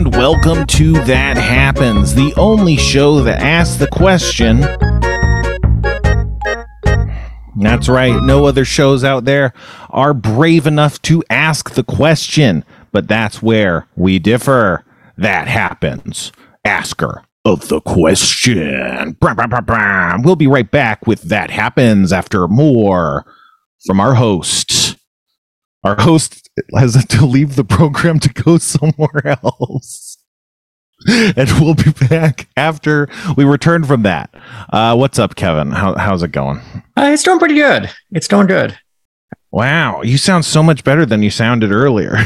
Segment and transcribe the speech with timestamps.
[0.00, 4.60] and welcome to That Happens, the only show that asks the question.
[7.56, 9.52] That's right, no other shows out there
[9.90, 14.86] are brave enough to ask the question, but that's where we differ.
[15.18, 16.32] That happens.
[16.64, 19.18] Asker of the question.
[19.20, 23.26] We'll be right back with That Happens after more
[23.84, 24.96] from our host.
[25.84, 26.39] Our host
[26.74, 30.18] has to leave the program to go somewhere else.
[31.08, 34.34] And we'll be back after we return from that.
[34.70, 35.70] Uh, what's up, Kevin?
[35.70, 36.58] How, how's it going?
[36.94, 37.90] Uh, it's doing pretty good.
[38.12, 38.78] It's doing good.
[39.50, 42.16] Wow, you sound so much better than you sounded earlier.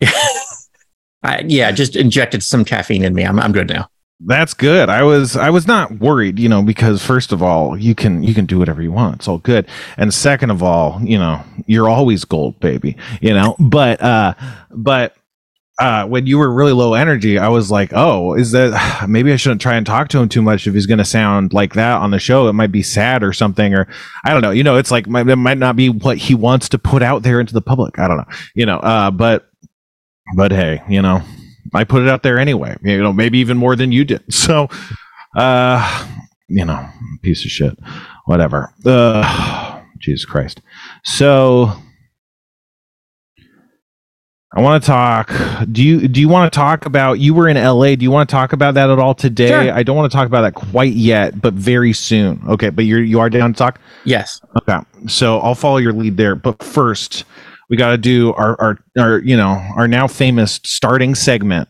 [1.22, 3.24] I, yeah, just injected some caffeine in me.
[3.24, 3.88] I'm I'm good now.
[4.22, 4.90] That's good.
[4.90, 8.34] I was I was not worried, you know, because first of all, you can you
[8.34, 9.16] can do whatever you want.
[9.16, 9.66] It's all good.
[9.96, 12.96] And second of all, you know, you're always gold, baby.
[13.22, 14.34] You know, but uh
[14.70, 15.16] but
[15.80, 19.36] uh, when you were really low energy, I was like, oh, is that maybe I
[19.36, 21.96] shouldn't try and talk to him too much if he's going to sound like that
[21.96, 22.48] on the show.
[22.48, 23.88] It might be sad or something, or
[24.24, 24.50] I don't know.
[24.50, 27.40] You know, it's like it might not be what he wants to put out there
[27.40, 27.98] into the public.
[27.98, 28.28] I don't know.
[28.54, 29.48] You know, uh, but
[30.36, 31.22] but hey, you know,
[31.74, 32.76] I put it out there anyway.
[32.82, 34.22] You know, maybe even more than you did.
[34.30, 34.68] So,
[35.36, 36.08] uh,
[36.48, 36.88] you know,
[37.22, 37.78] piece of shit.
[38.24, 38.72] Whatever.
[38.84, 40.60] Uh, Jesus Christ.
[41.04, 41.72] So
[44.52, 45.30] I want to talk.
[45.70, 47.94] Do you do you want to talk about you were in LA?
[47.94, 49.48] Do you want to talk about that at all today?
[49.48, 49.72] Sure.
[49.72, 52.42] I don't want to talk about that quite yet, but very soon.
[52.48, 53.80] Okay, but you're you are down to talk?
[54.04, 54.40] Yes.
[54.60, 54.78] Okay.
[55.06, 56.34] So I'll follow your lead there.
[56.34, 57.24] But first,
[57.70, 61.68] we got to do our, our, our, you know, our now famous starting segment.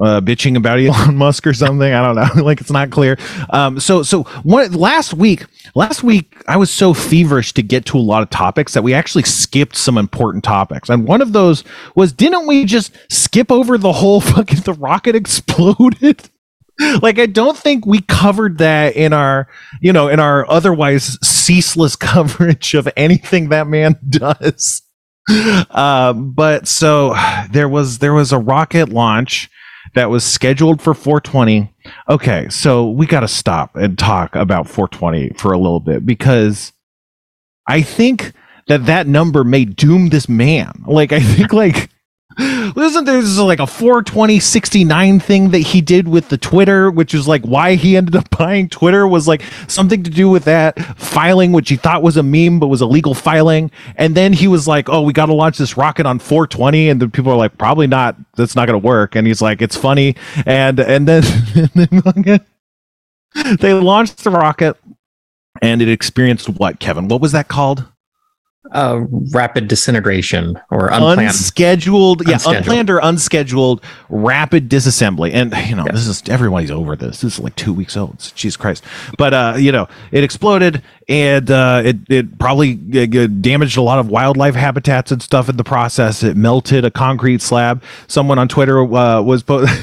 [0.00, 1.92] Uh, bitching about Elon Musk or something.
[1.92, 2.42] I don't know.
[2.44, 3.18] like it's not clear.
[3.50, 5.44] Um, so, so one last week,
[5.74, 8.94] last week I was so feverish to get to a lot of topics that we
[8.94, 10.88] actually skipped some important topics.
[10.88, 11.64] And one of those
[11.96, 16.30] was, didn't we just skip over the whole fucking the rocket exploded?
[17.02, 19.48] like I don't think we covered that in our,
[19.82, 24.82] you know, in our otherwise ceaseless coverage of anything that man does.
[25.70, 27.14] Um, but so
[27.52, 29.48] there was there was a rocket launch
[29.94, 31.72] that was scheduled for 420.
[32.08, 36.72] Okay, so we got to stop and talk about 420 for a little bit because
[37.66, 38.32] I think
[38.68, 40.84] that that number may doom this man.
[40.86, 41.90] Like I think like
[42.76, 47.26] Listen, there's like a 420 69 thing that he did with the Twitter, which is
[47.26, 51.52] like why he ended up buying Twitter was like something to do with that filing,
[51.52, 53.70] which he thought was a meme, but was illegal filing.
[53.96, 56.88] And then he was like, oh, we got to launch this rocket on 420.
[56.88, 58.16] And then people are like, probably not.
[58.36, 59.16] That's not going to work.
[59.16, 60.14] And he's like, it's funny.
[60.46, 61.24] And, and then,
[61.54, 62.40] and then
[63.58, 64.76] they launched the rocket
[65.60, 67.08] and it experienced what, Kevin?
[67.08, 67.86] What was that called?
[68.72, 71.20] Uh, rapid disintegration or unplanned.
[71.22, 72.56] unscheduled, yeah, Unscheduled.
[72.58, 75.32] unplanned or unscheduled rapid disassembly.
[75.32, 75.92] And you know, Yeah.
[75.92, 77.22] this is everybody's over this.
[77.22, 78.18] This is like two weeks old.
[78.34, 78.84] Jesus Christ!
[79.16, 83.82] But uh, you know, it exploded and uh, it it probably uh, g- damaged a
[83.82, 86.22] lot of wildlife habitats and stuff in the process.
[86.22, 87.82] It melted a concrete slab.
[88.08, 89.42] Someone on Twitter uh, was.
[89.42, 89.64] Po-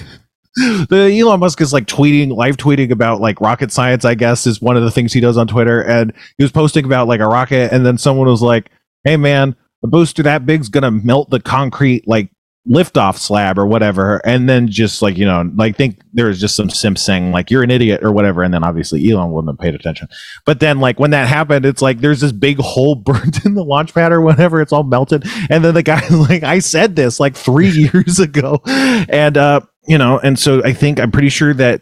[0.90, 4.06] The Elon Musk is like tweeting, live tweeting about like rocket science.
[4.06, 6.86] I guess is one of the things he does on Twitter, and he was posting
[6.86, 8.70] about like a rocket, and then someone was like,
[9.04, 12.30] "Hey man, a booster that big's gonna melt the concrete like
[12.70, 14.22] liftoff slab or whatever.
[14.26, 17.50] And then just like you know like think there was just some simp saying like
[17.50, 18.44] you're an idiot or whatever.
[18.44, 20.08] And then obviously elon wouldn't have paid attention.
[20.46, 23.64] But then like when that happened it's like there's this big hole burnt in the
[23.64, 24.62] launch pad or whatever.
[24.62, 25.26] It's all melted.
[25.50, 28.62] And then the guy like i said this like three years ago.
[28.66, 31.82] And uh you know and so i think i'm pretty sure that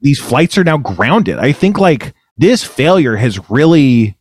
[0.00, 4.16] these flights are now grounded i think like this failure has really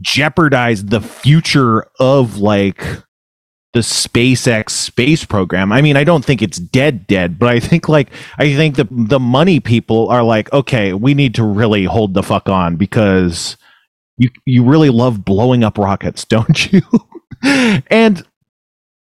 [0.00, 2.82] jeopardized the future of like
[3.72, 5.70] the SpaceX space program.
[5.70, 8.88] I mean, I don't think it's dead dead, but I think like I think the
[8.90, 13.56] the money people are like, okay, we need to really hold the fuck on because
[14.16, 16.82] you you really love blowing up rockets, don't you?
[17.42, 18.26] and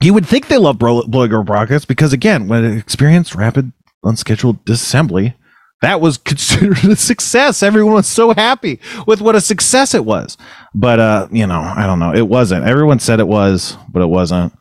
[0.01, 3.73] you would think they love bro- rockets because again, when it experienced rapid
[4.05, 5.35] unscheduled disassembly,
[5.83, 7.63] that was considered a success.
[7.63, 10.37] Everyone was so happy with what a success it was.
[10.75, 12.15] But uh, you know, I don't know.
[12.15, 12.65] It wasn't.
[12.65, 14.53] Everyone said it was, but it wasn't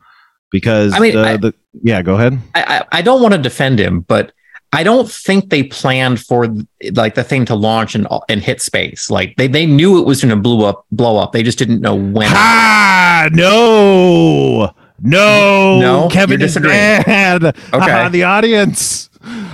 [0.52, 1.54] because I mean, the, I- the
[1.84, 2.02] yeah.
[2.02, 2.40] Go ahead.
[2.54, 4.32] I, I, I don't want to defend him, but
[4.74, 6.48] I don't think they planned for
[6.94, 9.10] like the thing to launch and and hit space.
[9.10, 11.32] Like they, they knew it was going to blow up, blow up.
[11.34, 12.28] They just didn't know when.
[12.32, 16.10] Ah, no, no, No?
[16.10, 17.44] Kevin is mad.
[17.74, 18.10] Okay.
[18.12, 19.10] The audience.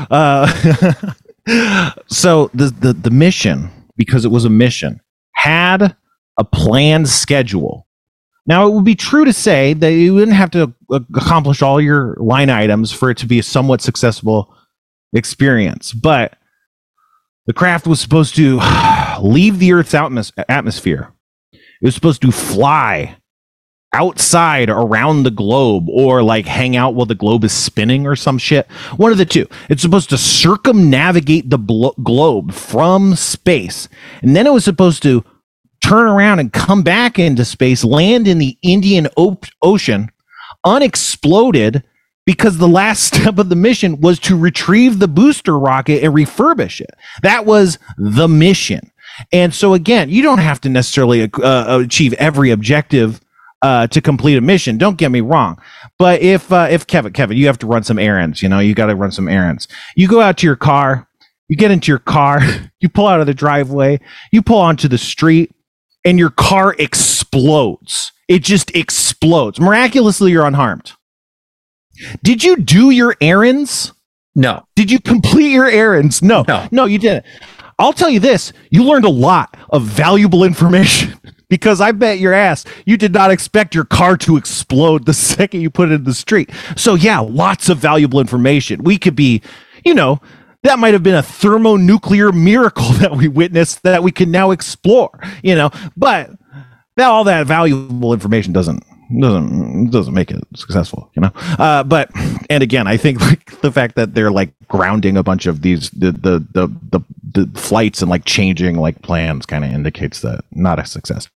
[0.10, 0.48] Uh,
[2.08, 5.02] so the, the the mission, because it was a mission,
[5.34, 5.96] had
[6.38, 7.88] a planned schedule
[8.48, 11.80] Now, it would be true to say that you wouldn't have to uh, accomplish all
[11.82, 14.54] your line items for it to be a somewhat successful
[15.14, 16.38] experience, but
[17.48, 18.60] the craft was supposed to
[19.22, 21.14] leave the Earth's atmos- atmosphere.
[21.54, 23.16] It was supposed to fly
[23.94, 28.38] outside around the globe or like hang out while the globe is spinning or some
[28.38, 28.68] shit.
[28.98, 29.48] One of the two.
[29.70, 33.90] It's supposed to circumnavigate the blo- globe from space.
[34.22, 35.24] And then it was supposed to
[35.84, 40.10] turn around and come back into space, land in the Indian o- Ocean,
[40.66, 41.84] unexploded,
[42.26, 46.82] because the last step of the mission was to retrieve the booster rocket and refurbish
[46.82, 46.92] it.
[47.24, 48.92] That was the mission.
[49.34, 53.20] And so, again, you don't have to necessarily uh, achieve every objective
[53.62, 54.78] uh, to complete a mission.
[54.78, 55.62] Don't get me wrong,
[56.00, 58.42] but if uh, if Kevin, Kevin, you have to run some errands.
[58.42, 59.68] You know, you got to run some errands.
[59.96, 61.08] You go out to your car,
[61.48, 62.40] you get into your car,
[62.80, 64.00] you pull out of the driveway,
[64.32, 65.52] you pull onto the street,
[66.06, 68.12] and your car explodes.
[68.28, 69.60] It just explodes.
[69.60, 70.94] Miraculously, you're unharmed.
[72.24, 73.94] Did you do your errands?
[74.36, 74.66] No.
[74.76, 76.22] Did you complete your errands?
[76.22, 76.46] No.
[76.48, 76.68] No.
[76.72, 77.26] No, you didn't.
[77.78, 81.20] I'll tell you this you learned a lot of valuable information
[81.52, 85.62] because I bet your ass you did not expect your car to explode the second
[85.62, 86.50] you put it in the street.
[86.76, 88.84] So, yeah, lots of valuable information.
[88.84, 89.42] We could be,
[89.84, 90.22] you know,
[90.64, 95.20] that might have been a thermonuclear miracle that we witnessed that we can now explore,
[95.44, 96.32] you know, but
[96.96, 98.84] that all that valuable information doesn't
[99.20, 101.32] doesn't doesn't make it successful, you know.
[101.36, 102.10] Uh, but
[102.50, 105.90] and again, I think like the fact that they're like grounding a bunch of these
[105.92, 107.02] the the the the,
[107.34, 111.30] the flights and like changing like plans kind of indicates that not a success.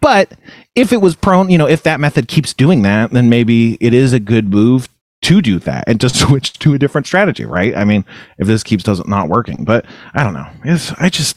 [0.00, 0.32] But
[0.74, 3.94] if it was prone, you know, if that method keeps doing that, then maybe it
[3.94, 4.88] is a good move
[5.22, 7.76] to do that and to switch to a different strategy, right?
[7.76, 8.04] I mean,
[8.38, 10.48] if this keeps doesn't not working, but I don't know.
[10.64, 11.36] It's I just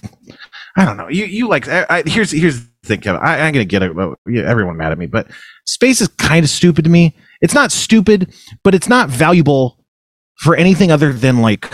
[0.75, 1.07] I don't know.
[1.07, 3.21] You you like I, I, here's here's the thing, Kevin.
[3.21, 5.27] I, I'm gonna get everyone mad at me, but
[5.65, 7.15] space is kind of stupid to me.
[7.41, 8.33] It's not stupid,
[8.63, 9.74] but it's not valuable
[10.37, 11.71] for anything other than like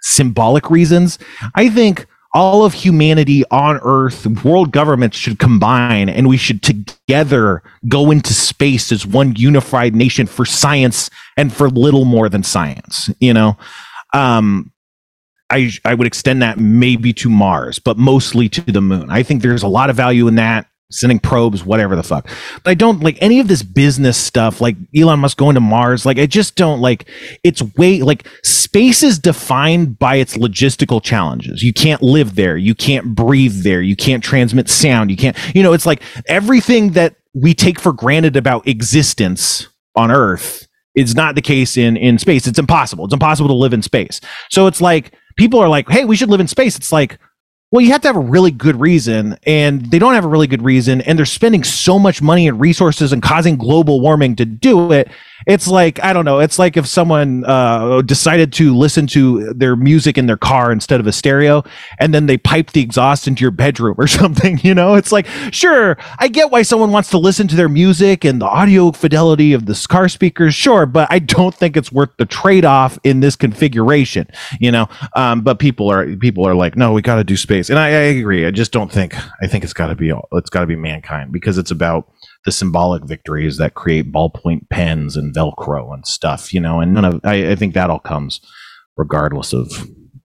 [0.00, 1.18] symbolic reasons.
[1.54, 7.62] I think all of humanity on Earth, world governments should combine, and we should together
[7.88, 13.10] go into space as one unified nation for science and for little more than science.
[13.20, 13.56] You know.
[14.12, 14.72] Um,
[15.50, 19.10] I I would extend that maybe to Mars, but mostly to the moon.
[19.10, 22.28] I think there's a lot of value in that sending probes, whatever the fuck.
[22.62, 26.04] But I don't like any of this business stuff, like Elon Musk going to Mars.
[26.04, 27.08] Like I just don't like.
[27.44, 31.62] It's way like space is defined by its logistical challenges.
[31.62, 32.56] You can't live there.
[32.56, 33.82] You can't breathe there.
[33.82, 35.10] You can't transmit sound.
[35.10, 35.36] You can't.
[35.54, 41.14] You know, it's like everything that we take for granted about existence on Earth is
[41.14, 42.46] not the case in in space.
[42.46, 43.04] It's impossible.
[43.04, 44.20] It's impossible to live in space.
[44.50, 46.76] So it's like people are like, hey, we should live in space.
[46.76, 47.18] It's like,
[47.70, 50.48] well, you have to have a really good reason, and they don't have a really
[50.48, 54.44] good reason, and they're spending so much money and resources and causing global warming to
[54.44, 55.08] do it.
[55.46, 56.40] It's like I don't know.
[56.40, 61.00] It's like if someone uh, decided to listen to their music in their car instead
[61.00, 61.64] of a stereo,
[61.98, 64.58] and then they piped the exhaust into your bedroom or something.
[64.62, 68.24] You know, it's like sure, I get why someone wants to listen to their music
[68.24, 72.10] and the audio fidelity of the car speakers, sure, but I don't think it's worth
[72.18, 74.26] the trade off in this configuration.
[74.60, 77.70] You know, um, but people are people are like, no, we got to do space,
[77.70, 78.46] and I, I agree.
[78.46, 79.14] I just don't think.
[79.42, 82.10] I think it's got to be it's got to be mankind because it's about
[82.44, 87.04] the symbolic victories that create ballpoint pens and Velcro and stuff, you know, and none
[87.04, 88.40] of I, I think that all comes
[88.96, 89.70] regardless of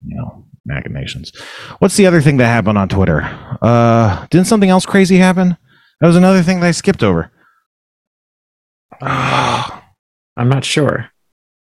[0.07, 1.33] you know machinations.
[1.79, 3.23] What's the other thing that happened on Twitter?
[3.61, 5.57] Uh didn't something else crazy happen?
[6.01, 7.31] That was another thing that I skipped over.
[9.01, 11.11] I'm not sure.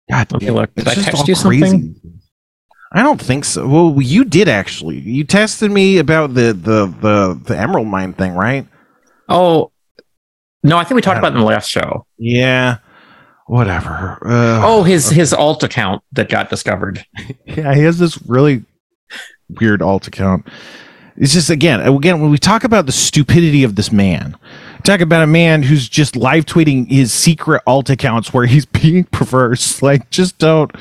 [0.09, 0.73] God, Let me look.
[0.75, 1.95] Did I text you something?
[2.93, 3.67] I don't think so.
[3.67, 4.99] Well, you did actually.
[4.99, 8.67] You tested me about the the the the emerald mine thing, right?
[9.29, 9.71] Oh,
[10.63, 12.05] no, I think we talked about it in the last show.
[12.17, 12.77] Yeah.
[13.47, 14.17] Whatever.
[14.25, 17.05] Uh, Oh, his his alt account that got discovered.
[17.45, 18.63] Yeah, he has this really
[19.59, 20.47] weird alt account.
[21.17, 24.37] It's just again, again, when we talk about the stupidity of this man,
[24.83, 29.03] talk about a man who's just live tweeting his secret alt accounts where he's being
[29.05, 29.81] perverse.
[29.81, 30.71] Like, just don't.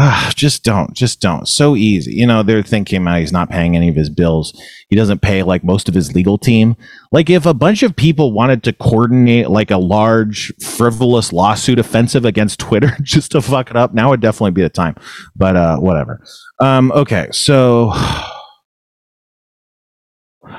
[0.00, 1.48] Ah, just don't, just don't.
[1.48, 2.12] So easy.
[2.12, 4.56] You know, they're thinking uh, he's not paying any of his bills.
[4.88, 6.76] He doesn't pay like most of his legal team.
[7.10, 12.24] Like, if a bunch of people wanted to coordinate like a large, frivolous lawsuit offensive
[12.24, 14.94] against Twitter just to fuck it up, now would definitely be the time.
[15.34, 16.22] But uh, whatever.
[16.60, 18.32] Um, okay, so all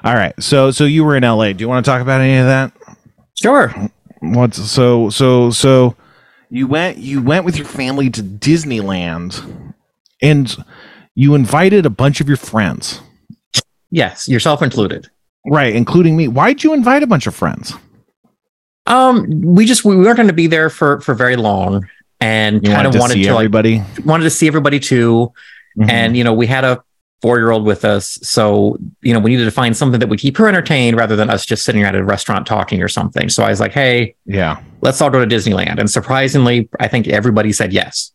[0.04, 1.54] right, so so you were in LA.
[1.54, 2.74] Do you want to talk about any of that?
[3.42, 3.74] Sure.
[4.20, 5.96] What's so so so
[6.50, 9.74] you went you went with your family to Disneyland
[10.22, 10.56] and
[11.16, 13.02] you invited a bunch of your friends.
[13.92, 15.10] Yes, yourself included.
[15.46, 16.28] Right, including me.
[16.28, 17.74] Why'd you invite a bunch of friends?
[18.86, 21.88] Um, we just we weren't going to be there for for very long,
[22.20, 23.84] and kind of wanted to wanted to like everybody.
[24.06, 25.32] wanted to see everybody too.
[25.78, 25.90] Mhm.
[25.90, 26.84] And you know, we had a
[27.22, 30.20] four year old with us, so you know, we needed to find something that would
[30.20, 33.30] keep her entertained rather than us just sitting at a restaurant talking or something.
[33.30, 34.62] So I was like, hey, yeah.
[34.82, 35.80] let's all go to Disneyland.
[35.80, 38.12] And surprisingly, I think everybody said yes.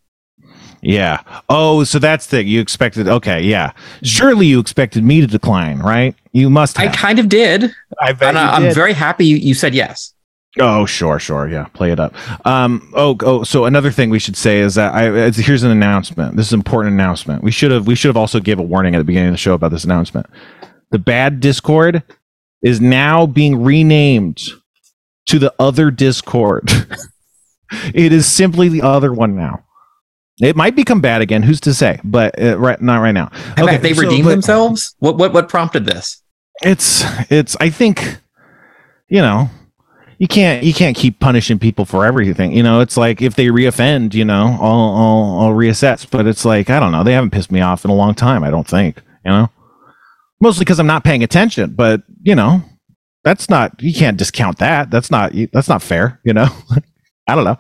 [0.85, 1.23] Yeah.
[1.49, 3.09] Oh, so that's the you expected.
[3.09, 3.41] Okay.
[3.43, 3.73] Yeah.
[4.03, 6.15] Surely you expected me to decline, right?
[6.33, 6.79] You must.
[6.79, 10.14] I kind of did, I, bet and I, I'm very happy you, you said yes.
[10.61, 11.49] Oh, sure, sure.
[11.49, 12.15] Yeah, play it up.
[12.47, 12.93] Um.
[12.95, 13.43] Oh, oh.
[13.45, 16.37] So another thing we should say is that I it's, here's an announcement.
[16.37, 17.43] This is an important announcement.
[17.43, 19.39] We should have we should have also gave a warning at the beginning of the
[19.39, 20.27] show about this announcement.
[20.91, 22.03] The bad Discord
[22.63, 24.41] is now being renamed
[25.27, 26.71] to the other Discord.
[27.95, 29.65] it is simply the other one now.
[30.41, 31.43] It might become bad again.
[31.43, 32.01] Who's to say?
[32.05, 33.31] But uh, right, not right now.
[33.57, 34.95] Have, have they so- redeemed but- themselves?
[34.99, 36.21] What what what prompted this?
[36.63, 38.19] it's it's i think
[39.09, 39.51] you know
[40.19, 42.81] you can't you can't keep punishing people for everything you know?
[42.81, 46.79] It's like if they reoffend you know i'll i'll, I'll reassess but it's like i
[46.81, 49.31] don't know they haven't pissed me off in a long time i don't think you
[49.31, 49.51] know?
[50.41, 52.63] Mostly because i'm not paying attention but you know
[53.23, 56.49] that's not you can't discount that that's not that's not fair you know
[57.27, 57.59] i don't know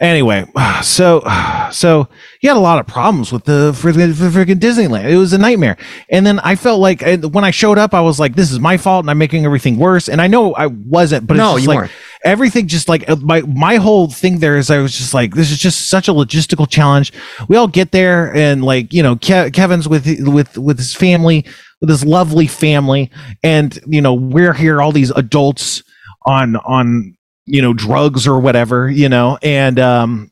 [0.00, 0.44] anyway
[0.82, 1.22] so
[1.72, 2.08] so
[2.40, 5.76] he had a lot of problems with the freaking freaking disneyland it was a nightmare
[6.10, 8.76] and then I felt like when I showed up, I was like, "This is my
[8.76, 10.08] fault," and I'm making everything worse.
[10.08, 11.92] And I know I wasn't, but it's no, just you like weren't.
[12.24, 12.66] everything.
[12.66, 15.58] Just like uh, my my whole thing there is, I was just like, "This is
[15.58, 17.12] just such a logistical challenge."
[17.48, 21.44] We all get there, and like you know, Ke- Kevin's with with with his family,
[21.80, 23.10] with his lovely family,
[23.42, 25.82] and you know, we're here, all these adults
[26.26, 27.16] on on
[27.50, 30.30] you know drugs or whatever, you know, and um.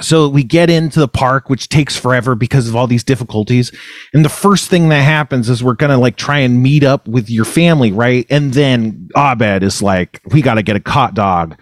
[0.00, 3.70] So we get into the park, which takes forever because of all these difficulties.
[4.12, 7.30] And the first thing that happens is we're gonna like try and meet up with
[7.30, 8.26] your family, right?
[8.28, 11.56] And then Abed is like, we gotta get a hot dog.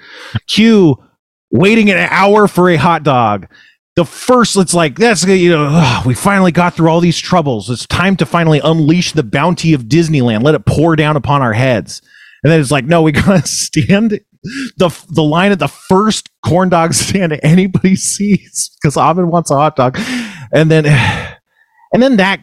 [0.46, 0.96] Q
[1.52, 3.46] waiting an hour for a hot dog.
[3.94, 7.68] The first, it's like that's you know, ugh, we finally got through all these troubles.
[7.68, 10.42] It's time to finally unleash the bounty of Disneyland.
[10.42, 12.00] Let it pour down upon our heads.
[12.42, 14.18] And then it's like, no, we gotta stand
[14.76, 19.54] the the line at the first corn dog stand anybody sees because Abed wants a
[19.54, 19.98] hot dog,
[20.52, 20.86] and then
[21.92, 22.40] and then that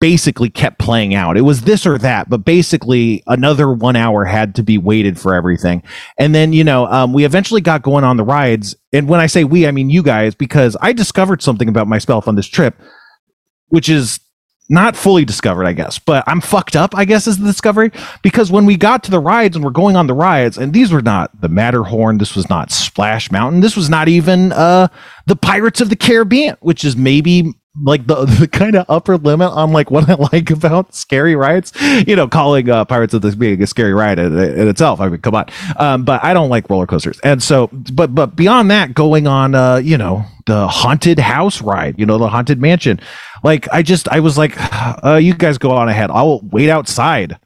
[0.00, 1.36] basically kept playing out.
[1.36, 5.32] It was this or that, but basically another one hour had to be waited for
[5.32, 5.82] everything.
[6.18, 9.26] And then you know um, we eventually got going on the rides, and when I
[9.26, 12.80] say we, I mean you guys because I discovered something about myself on this trip,
[13.68, 14.18] which is
[14.72, 17.92] not fully discovered, I guess, but I'm fucked up, I guess, is the discovery.
[18.22, 20.90] Because when we got to the rides and we're going on the rides, and these
[20.90, 24.88] were not the Matterhorn, this was not Splash Mountain, this was not even uh
[25.26, 29.50] the Pirates of the Caribbean, which is maybe like the, the kind of upper limit
[29.50, 31.72] on like what I like about scary rides.
[32.06, 35.00] You know, calling uh, Pirates of the being a scary ride in, in itself.
[35.00, 35.46] I mean, come on.
[35.76, 39.54] Um, but I don't like roller coasters, and so but but beyond that, going on
[39.54, 43.00] uh, you know, the haunted house ride, you know, the haunted mansion.
[43.42, 44.54] Like I just I was like,
[45.04, 46.10] uh, you guys go on ahead.
[46.10, 47.38] I'll wait outside.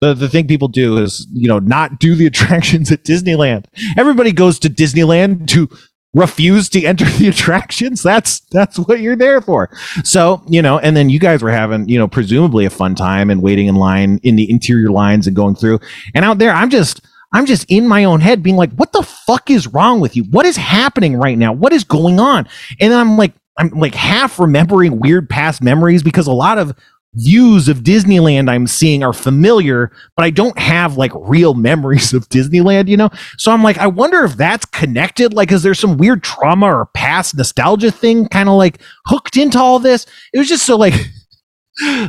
[0.00, 3.66] The, the thing people do is you know not do the attractions at Disneyland.
[3.96, 5.68] Everybody goes to Disneyland to
[6.14, 9.70] refuse to enter the attractions that's that's what you're there for.
[10.04, 13.30] So you know and then you guys were having you know presumably a fun time
[13.30, 15.80] and waiting in line in the interior lines and going through.
[16.14, 17.00] And out there i'm just
[17.32, 20.24] i'm just in my own head being like what the fuck is wrong with you?
[20.24, 21.52] What is happening right now?
[21.52, 22.48] What is going on?
[22.80, 26.74] And i'm like i'm like half remembering weird past memories because a lot of
[27.14, 32.28] views of Disneyland I'm seeing are familiar, but I don't have like real memories of
[32.28, 33.10] Disneyland, you know?
[33.38, 35.32] So I'm like, I wonder if that's connected.
[35.34, 39.58] Like, is there some weird trauma or past nostalgia thing kind of like hooked into
[39.58, 40.06] all this?
[40.32, 40.94] It was just so like,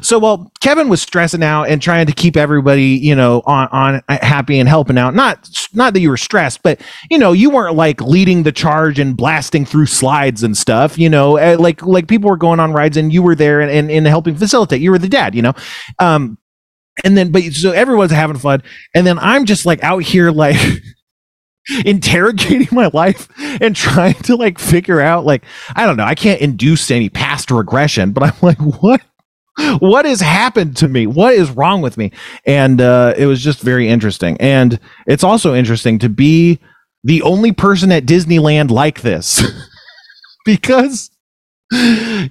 [0.02, 4.04] so well, Kevin was stressing out and trying to keep everybody, you know, on, on
[4.10, 5.16] happy and helping out.
[5.16, 6.80] Not, not that you were stressed, but
[7.10, 11.10] you know, you weren't like leading the charge and blasting through slides and stuff, you
[11.10, 13.90] know, eh, like, like people were going on rides and you were there and, and,
[13.90, 14.82] and helping facilitate.
[14.82, 15.54] You were the dad, you know?
[15.98, 16.38] Um,
[17.04, 18.62] and then, but so everyone's having fun.
[18.94, 20.58] And then I'm just like out here, like,
[21.86, 23.28] interrogating my life
[23.60, 25.44] and trying to like figure out like
[25.76, 29.02] i don't know i can't induce any past regression but i'm like what
[29.80, 31.08] what has happened to me?
[31.08, 32.12] What is wrong with me?
[32.46, 34.38] And uh it was just very interesting.
[34.40, 36.60] And it's also interesting to be
[37.04, 39.44] the only person at disneyland like this.
[40.46, 41.10] Because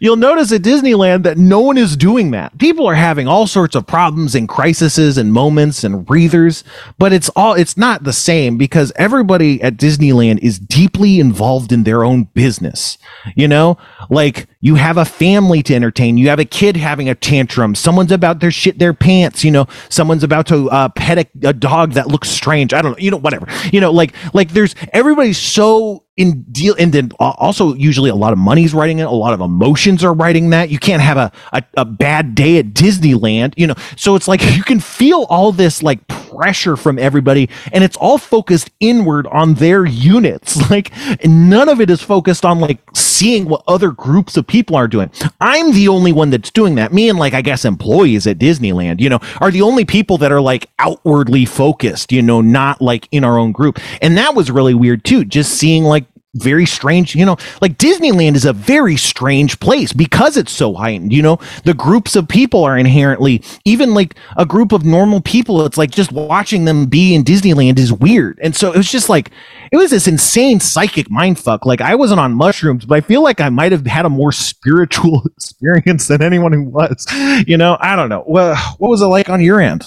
[0.00, 2.56] You'll notice at Disneyland that no one is doing that.
[2.58, 6.62] People are having all sorts of problems and crises and moments and breathers,
[6.98, 11.82] but it's all it's not the same because everybody at Disneyland is deeply involved in
[11.82, 12.96] their own business.
[13.34, 13.76] You know,
[14.08, 18.12] like you have a family to entertain, you have a kid having a tantrum, someone's
[18.12, 21.94] about to shit their pants, you know, someone's about to uh, pet a, a dog
[21.94, 22.72] that looks strange.
[22.72, 23.48] I don't know, you know, whatever.
[23.72, 28.32] You know, like like there's everybody's so in deal and then also usually a lot
[28.32, 30.70] of money's writing it a lot of emotions are writing that.
[30.70, 33.74] You can't have a, a, a, bad day at disneyland you know?
[33.96, 38.18] So it's like you can feel all this like pressure from everybody and it's all
[38.18, 40.54] focused inward on their units.
[40.74, 40.92] Like
[41.24, 42.78] none of it is focused on like
[43.24, 45.10] seeing what other groups of people are doing.
[45.40, 46.92] I'm the only one that's doing that.
[46.92, 50.30] Me and like i guess employees at disneyland you know are the only people that
[50.30, 53.80] are like outwardly focused you know not like in our own group.
[54.02, 56.04] And that was really weird too just seeing like
[56.34, 61.12] very strange, you know, like Disneyland is a very strange place because it's so heightened,
[61.12, 65.64] you know, the groups of people are inherently, even like a group of normal people,
[65.64, 68.38] it's like just watching them be in Disneyland is weird.
[68.42, 69.30] And so it was just like,
[69.72, 71.64] it was this insane psychic mind fuck.
[71.66, 74.32] Like I wasn't on mushrooms, but I feel like I might have had a more
[74.32, 77.06] spiritual experience than anyone who was,
[77.46, 78.24] you know, I don't know.
[78.26, 79.84] Well, what was it like on your end?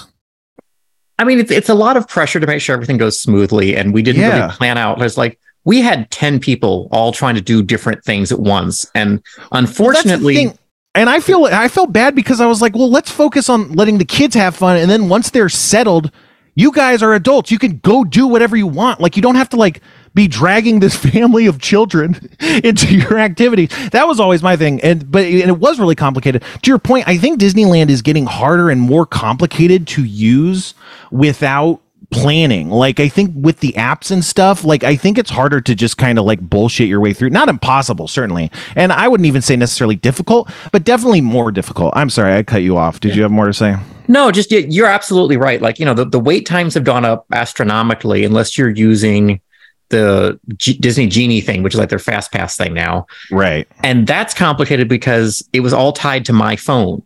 [1.20, 3.76] I mean, it's, it's a lot of pressure to make sure everything goes smoothly.
[3.76, 4.40] And we didn't yeah.
[4.40, 5.00] really plan out.
[5.00, 8.90] There's like, we had 10 people all trying to do different things at once.
[8.96, 9.22] And
[9.52, 10.58] unfortunately, well,
[10.96, 13.98] and I feel I felt bad because I was like, well, let's focus on letting
[13.98, 14.78] the kids have fun.
[14.78, 16.10] And then once they're settled,
[16.56, 17.52] you guys are adults.
[17.52, 19.02] You can go do whatever you want.
[19.02, 19.82] Like you don't have to like
[20.14, 23.70] be dragging this family of children into your activities.
[23.90, 24.80] That was always my thing.
[24.80, 26.46] And but and it was really complicated.
[26.62, 30.76] To your point, I think Disneyland is getting harder and more complicated to use
[31.12, 32.70] without planning.
[32.70, 35.98] Like I think with the apps and stuff, like I think it's harder to just
[35.98, 37.30] kind of like bullshit your way through.
[37.32, 38.52] Not impossible, certainly.
[38.76, 41.94] And I wouldn't even say necessarily difficult, but definitely more difficult.
[41.96, 43.00] I'm sorry, I cut you off.
[43.00, 43.76] Did you have more to say?
[44.08, 45.62] No, just you're absolutely right.
[45.62, 49.42] Like, you know, the, the wait times have gone up astronomically unless you're using
[49.90, 53.06] the G- Disney Genie thing, which is like their fast pass thing now.
[53.32, 53.68] Right.
[53.84, 57.02] And that's complicated because it was all tied to my phone.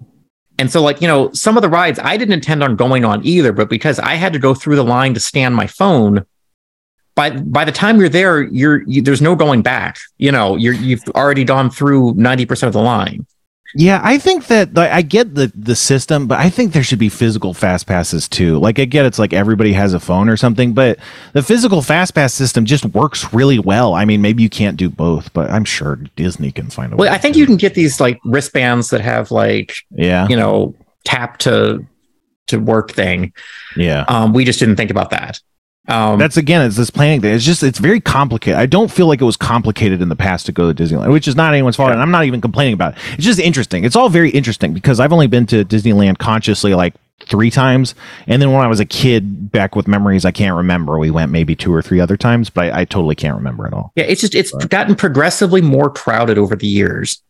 [0.61, 3.25] And so, like, you know, some of the rides I didn't intend on going on
[3.25, 6.23] either, but because I had to go through the line to stand my phone,
[7.15, 9.97] by by the time you're there, you're you, there's no going back.
[10.19, 13.25] You know, you're you've already gone through ninety percent of the line.
[13.75, 16.99] Yeah, I think that like, I get the the system, but I think there should
[16.99, 18.59] be physical fast passes too.
[18.59, 20.99] Like I get it's like everybody has a phone or something, but
[21.33, 23.93] the physical fast pass system just works really well.
[23.93, 27.05] I mean, maybe you can't do both, but I'm sure Disney can find a well,
[27.05, 27.09] way.
[27.09, 30.75] Well, I think you can get these like wristbands that have like yeah, you know,
[31.05, 31.85] tap to
[32.47, 33.33] to work thing.
[33.75, 34.05] Yeah.
[34.07, 35.39] Um, we just didn't think about that.
[35.91, 37.35] Um, That's again, it's this planning thing.
[37.35, 38.57] It's just, it's very complicated.
[38.57, 41.27] I don't feel like it was complicated in the past to go to Disneyland, which
[41.27, 41.91] is not anyone's fault.
[41.91, 42.99] And I'm not even complaining about it.
[43.15, 43.83] It's just interesting.
[43.83, 46.93] It's all very interesting because I've only been to Disneyland consciously like
[47.25, 47.93] three times.
[48.25, 50.97] And then when I was a kid back with memories, I can't remember.
[50.97, 53.73] We went maybe two or three other times, but I, I totally can't remember at
[53.73, 53.91] all.
[53.95, 54.05] Yeah.
[54.05, 54.69] It's just, it's but.
[54.69, 57.21] gotten progressively more crowded over the years.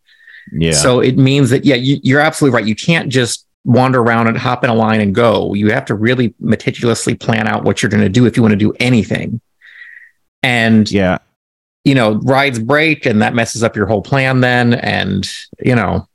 [0.52, 0.74] Yeah.
[0.74, 2.65] So it means that, yeah, you, you're absolutely right.
[2.65, 5.54] You can't just wander around and hop in a line and go.
[5.54, 8.54] You have to really meticulously plan out what you're going to do if you want
[8.54, 9.39] to do anything.
[10.43, 11.19] And yeah,
[11.84, 14.74] you know, rides break and that messes up your whole plan then.
[14.74, 16.08] And, you know,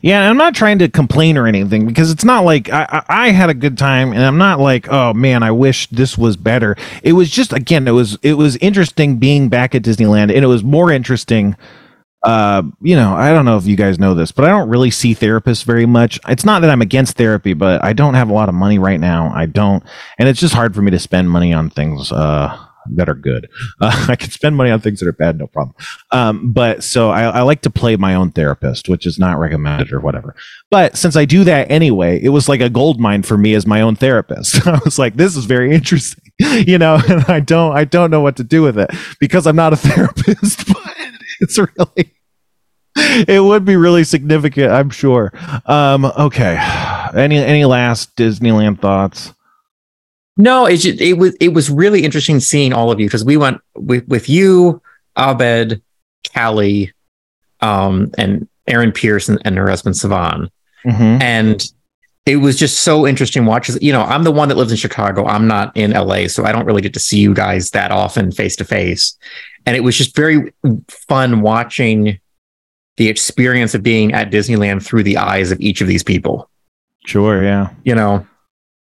[0.00, 3.50] yeah, I'm not trying to complain or anything because it's not like I, I, had
[3.50, 6.76] a good time, and I'm not like, oh man, I wish this was better.
[7.02, 10.46] It was just again, it was it was interesting being back at Disneyland, and it
[10.46, 11.56] was more interesting
[12.22, 14.90] uh, you know, I don't know if you guys know this, but I don't really
[14.90, 16.18] see therapists very much.
[16.28, 18.98] It's not that I'm against therapy, but I don't have a lot of money right
[18.98, 19.32] now.
[19.34, 19.82] I don't,
[20.18, 22.58] and it's just hard for me to spend money on things uh,
[22.94, 23.48] that are good.
[23.80, 25.74] Uh, I can spend money on things that are bad, no problem.
[26.10, 29.92] Um, but so I, I like to play my own therapist, which is not recommended
[29.92, 30.34] or whatever.
[30.70, 33.66] But since I do that anyway, it was like a gold mine for me as
[33.66, 34.66] my own therapist.
[34.66, 38.20] I was like, this is very interesting, you know, and I don't, I don't know
[38.20, 40.66] what to do with it because I'm not a therapist.
[40.66, 40.95] But
[41.40, 42.16] it's really
[43.28, 45.32] it would be really significant, I'm sure.
[45.66, 46.56] Um, okay.
[47.14, 49.32] Any any last Disneyland thoughts?
[50.36, 53.36] No, it just, it was it was really interesting seeing all of you because we
[53.36, 54.82] went with with you,
[55.16, 55.82] Abed,
[56.34, 56.92] Callie,
[57.60, 60.50] um, and Erin Pierce and, and her husband Savan,
[60.84, 61.22] mm-hmm.
[61.22, 61.70] and
[62.26, 63.76] it was just so interesting watching.
[63.80, 65.24] You know, I'm the one that lives in Chicago.
[65.26, 68.30] I'm not in LA, so I don't really get to see you guys that often
[68.32, 69.16] face to face.
[69.66, 70.52] And it was just very
[70.88, 72.18] fun watching
[72.96, 76.48] the experience of being at Disneyland through the eyes of each of these people.
[77.04, 77.70] Sure, yeah.
[77.84, 78.26] You know.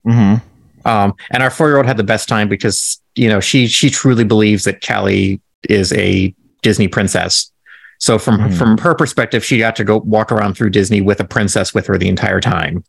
[0.06, 0.86] Mm-hmm.
[0.86, 4.64] Um, and our four-year-old had the best time because you know she she truly believes
[4.64, 7.50] that Callie is a Disney princess.
[7.98, 8.58] So from Mhm.
[8.58, 11.86] from her perspective, she got to go walk around through Disney with a princess with
[11.86, 12.84] her the entire time.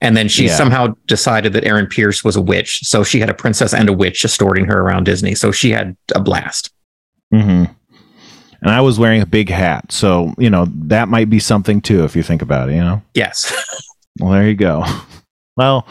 [0.00, 0.56] And then she Yeah.
[0.56, 2.80] somehow decided that Erin Pierce was a witch.
[2.84, 5.34] So she had a princess and a witch escorting her around Disney.
[5.34, 6.70] So she had a blast.
[7.30, 7.64] Hmm
[8.62, 12.04] And I was wearing a big hat, so you know that might be something too
[12.04, 12.74] if you think about it.
[12.74, 13.02] You know.
[13.14, 13.52] Yes.
[14.18, 14.82] Well, there you go.
[15.58, 15.86] Well,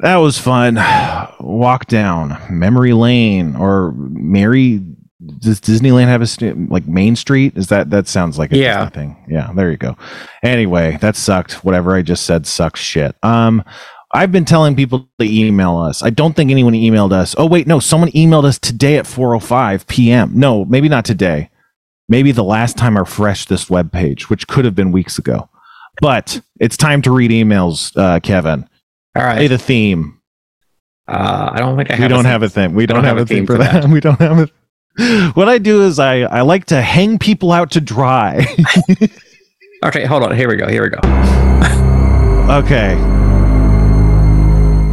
[0.00, 0.74] that was fun.
[1.40, 4.82] Walk down memory lane or Mary.
[5.40, 7.56] Does Disneyland have a st- like Main Street?
[7.56, 8.84] Is that that sounds like a Yeah.
[8.88, 9.24] Disney thing?
[9.28, 9.96] Yeah, there you go.
[10.42, 11.64] Anyway, that sucked.
[11.64, 13.16] Whatever I just said sucks shit.
[13.22, 13.62] Um,
[14.16, 16.02] I've been telling people to email us.
[16.02, 17.34] I don't think anyone emailed us.
[17.36, 20.32] Oh wait, no, someone emailed us today at 4:05 p.m.
[20.34, 21.50] No, maybe not today.
[22.08, 25.50] Maybe the last time I refreshed this web page, which could have been weeks ago.
[26.00, 28.66] But it's time to read emails, uh, Kevin.
[29.14, 29.38] All right.
[29.38, 30.18] Hey, the theme.
[31.06, 32.74] Uh, I don't think I have We a don't have a theme.
[32.74, 33.84] We don't, have, a theme for that.
[33.84, 35.36] We don't have it.
[35.36, 38.46] What I do is I, I like to hang people out to dry.
[39.84, 40.34] Okay, hold on.
[40.34, 40.66] Here we go.
[40.66, 40.98] Here we go.
[42.64, 42.96] okay.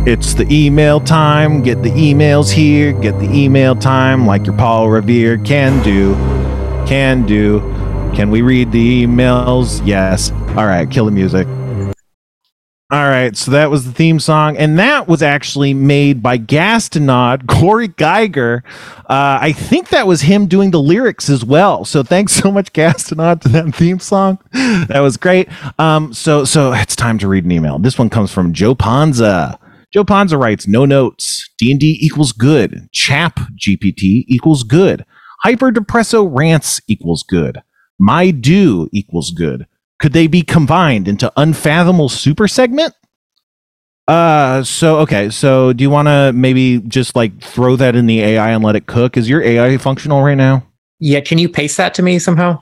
[0.05, 1.61] It's the email time.
[1.63, 2.91] Get the emails here.
[2.91, 6.13] Get the email time like your Paul Revere can do.
[6.85, 7.61] Can do.
[8.13, 9.81] Can we read the emails?
[9.87, 10.31] Yes.
[10.57, 11.47] All right, kill the music.
[12.91, 17.47] All right, so that was the theme song, and that was actually made by Gastonod,
[17.61, 18.61] Corey Geiger.
[19.09, 21.85] Uh, I think that was him doing the lyrics as well.
[21.85, 24.37] So thanks so much, Gastonod, to that theme song.
[24.51, 25.47] That was great.
[25.79, 27.79] Um, so so it's time to read an email.
[27.79, 29.57] This one comes from Joe Panza.
[29.93, 31.49] Joe Panza writes, "No notes.
[31.57, 32.87] D and D equals good.
[32.91, 35.05] Chap GPT equals good.
[35.43, 37.61] Hyper Depresso rants equals good.
[37.99, 39.67] My do equals good.
[39.99, 42.93] Could they be combined into unfathomable super segment?
[44.07, 45.29] Uh, so okay.
[45.29, 48.75] So do you want to maybe just like throw that in the AI and let
[48.75, 49.15] it cook?
[49.15, 50.65] Is your AI functional right now?
[50.99, 52.61] Yeah, can you paste that to me somehow?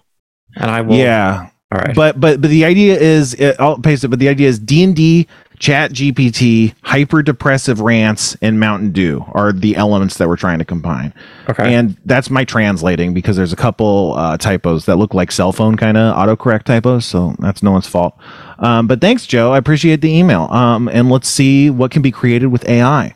[0.56, 0.96] And I will.
[0.98, 1.96] Yeah, All right.
[1.96, 4.10] but but but the idea is it, I'll paste it.
[4.10, 5.28] But the idea is D and D,
[5.62, 10.65] Chat GPT, hyper depressive rants, and Mountain Dew are the elements that we're trying to
[10.65, 11.13] combine.
[11.47, 11.76] okay.
[11.76, 15.78] And that's my translating because there's a couple uh, typos that look like cell phone
[15.78, 17.06] kind of autocorrect typos.
[17.06, 18.17] So that's no one's fault.
[18.58, 19.52] Um, but thanks, Joe.
[19.52, 20.45] I appreciate the email.
[20.45, 23.15] Um, and let's see what can be created with AI.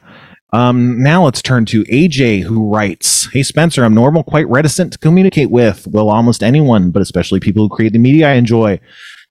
[0.53, 4.99] Um, now let's turn to AJ, who writes Hey, Spencer, I'm normal, quite reticent to
[4.99, 8.79] communicate with, well, almost anyone, but especially people who create the media I enjoy.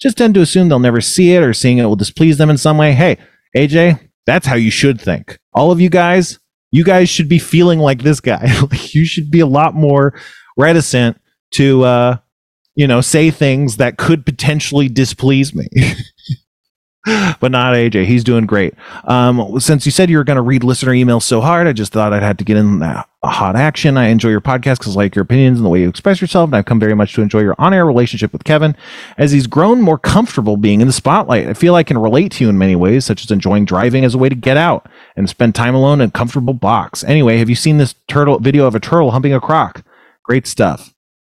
[0.03, 2.59] Just tend to assume they'll never see it or seeing it will displease them in
[2.59, 2.93] some way.
[2.93, 3.19] Hey,
[3.57, 5.38] AJ, that's how you should think.
[5.55, 6.41] All of you guys,
[6.73, 8.53] you guys should be feeling like this guy.
[8.91, 10.19] you should be a lot more
[10.59, 11.19] reticent
[11.55, 12.17] to uh
[12.75, 15.69] you know say things that could potentially displease me.
[17.05, 18.05] but not AJ.
[18.05, 18.75] He's doing great.
[19.05, 21.93] Um, since you said you were going to read listener emails so hard, I just
[21.93, 23.97] thought I'd had to get in that hot action.
[23.97, 26.49] I enjoy your podcast because I like your opinions and the way you express yourself,
[26.49, 28.77] and I've come very much to enjoy your on-air relationship with Kevin
[29.19, 31.49] as he's grown more comfortable being in the spotlight.
[31.49, 34.15] I feel I can relate to you in many ways, such as enjoying driving as
[34.15, 37.03] a way to get out and spend time alone in a comfortable box.
[37.03, 39.85] Anyway, have you seen this turtle video of a turtle humping a croc?
[40.25, 40.95] Great stuff.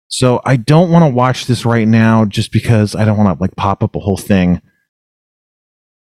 [0.09, 3.41] So I don't want to watch this right now just because I don't want to
[3.41, 4.61] like pop up a whole thing.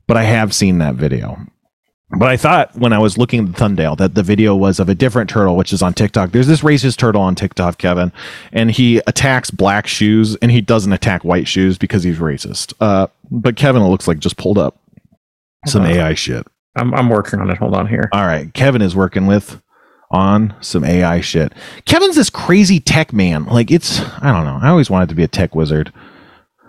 [0.08, 1.38] But I have seen that video.
[2.10, 4.88] But I thought when I was looking at the thumbnail that the video was of
[4.88, 6.32] a different turtle, which is on TikTok.
[6.32, 8.14] There's this racist turtle on TikTok, Kevin,
[8.54, 12.74] and he attacks black shoes and he doesn't attack white shoes because he's racist.
[12.80, 14.80] Uh, but Kevin it looks like just pulled up
[15.66, 15.92] some on.
[15.92, 16.48] AI shit.
[16.78, 17.58] I'm, I'm working on it.
[17.58, 18.10] Hold on here.
[18.14, 19.62] All right, Kevin is working with
[20.10, 21.52] on some AI shit.
[21.84, 23.46] Kevin's this crazy tech man.
[23.46, 24.60] Like it's I don't know.
[24.62, 25.92] I always wanted to be a tech wizard.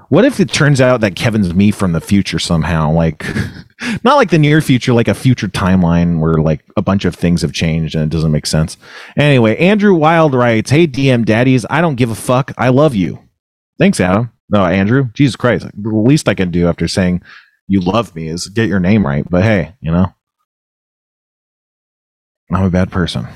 [0.09, 2.91] What if it turns out that Kevin's me from the future somehow?
[2.91, 3.27] Like
[4.05, 7.43] not like the near future, like a future timeline where like a bunch of things
[7.43, 8.79] have changed and it doesn't make sense.
[9.17, 12.53] Anyway, Andrew Wild writes, "Hey DM daddies, I don't give a fuck.
[12.57, 13.19] I love you."
[13.79, 14.33] Thanks, Adam.
[14.49, 15.11] No, Andrew.
[15.13, 15.67] Jesus Christ.
[15.75, 17.23] The least I can do after saying
[17.67, 19.29] you love me is get your name right.
[19.29, 20.15] But hey, you know,
[22.51, 23.29] I'm a bad person.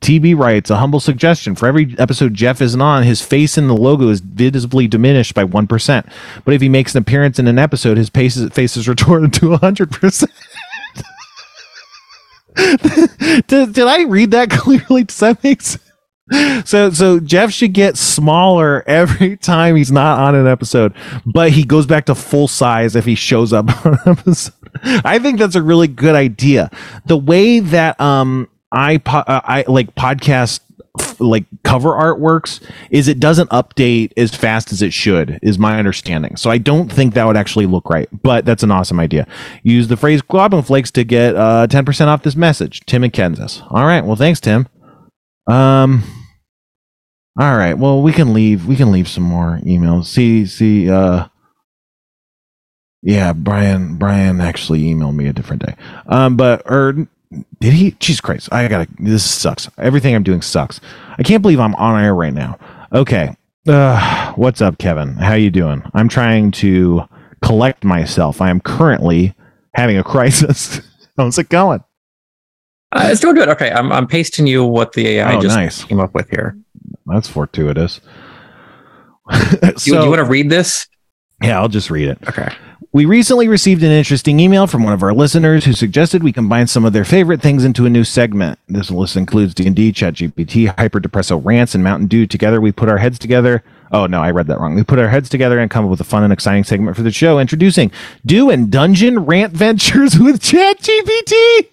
[0.00, 3.76] TB writes a humble suggestion for every episode Jeff isn't on, his face in the
[3.76, 6.12] logo is visibly diminished by 1%.
[6.44, 9.32] But if he makes an appearance in an episode, his face is, face is retorted
[9.34, 10.28] to 100%.
[13.46, 15.04] did, did I read that clearly?
[15.04, 15.84] Does that make sense?
[16.64, 20.94] So so Jeff should get smaller every time he's not on an episode,
[21.26, 24.54] but he goes back to full size if he shows up on an episode.
[25.04, 26.70] I think that's a really good idea.
[27.06, 30.60] The way that um I uh, I like podcast
[31.18, 36.36] like cover artworks is it doesn't update as fast as it should is my understanding.
[36.36, 39.26] So I don't think that would actually look right, but that's an awesome idea.
[39.62, 42.80] Use the phrase Goblin Flakes to get uh 10% off this message.
[42.86, 43.62] Tim in Kansas.
[43.70, 44.68] All right, well thanks Tim.
[45.48, 46.02] Um
[47.38, 47.74] All right.
[47.74, 48.66] Well, we can leave.
[48.66, 50.06] We can leave some more emails.
[50.06, 50.90] See, see.
[50.90, 51.28] Uh,
[53.02, 53.96] yeah, Brian.
[53.96, 55.74] Brian actually emailed me a different day.
[56.06, 57.08] Um, but or
[57.60, 57.92] did he?
[57.92, 58.48] Jesus Christ!
[58.52, 58.88] I gotta.
[58.98, 59.68] This sucks.
[59.78, 60.80] Everything I'm doing sucks.
[61.18, 62.58] I can't believe I'm on air right now.
[62.92, 63.36] Okay.
[63.68, 65.14] Uh, what's up, Kevin?
[65.14, 65.82] How you doing?
[65.94, 67.02] I'm trying to
[67.42, 68.40] collect myself.
[68.40, 69.34] I am currently
[69.74, 70.80] having a crisis.
[71.16, 71.84] How's it going?
[72.92, 73.48] Uh, it's doing good.
[73.50, 75.84] Okay, I'm I'm pasting you what the AI Oh, just nice.
[75.84, 76.56] came up with here.
[77.06, 78.00] That's fortuitous.
[79.30, 80.88] Do, so, you, you want to read this?
[81.42, 82.18] yeah, I'll just read it.
[82.28, 82.52] Okay.
[82.92, 86.66] We recently received an interesting email from one of our listeners who suggested we combine
[86.66, 88.58] some of their favorite things into a new segment.
[88.66, 92.26] This list includes D&D, ChatGPT, Hyperdepresso rants, and Mountain Dew.
[92.26, 93.62] Together, we put our heads together.
[93.92, 94.74] Oh no, I read that wrong.
[94.74, 97.04] We put our heads together and come up with a fun and exciting segment for
[97.04, 97.92] the show, introducing
[98.26, 101.68] Dew and Dungeon Rant Ventures with ChatGPT.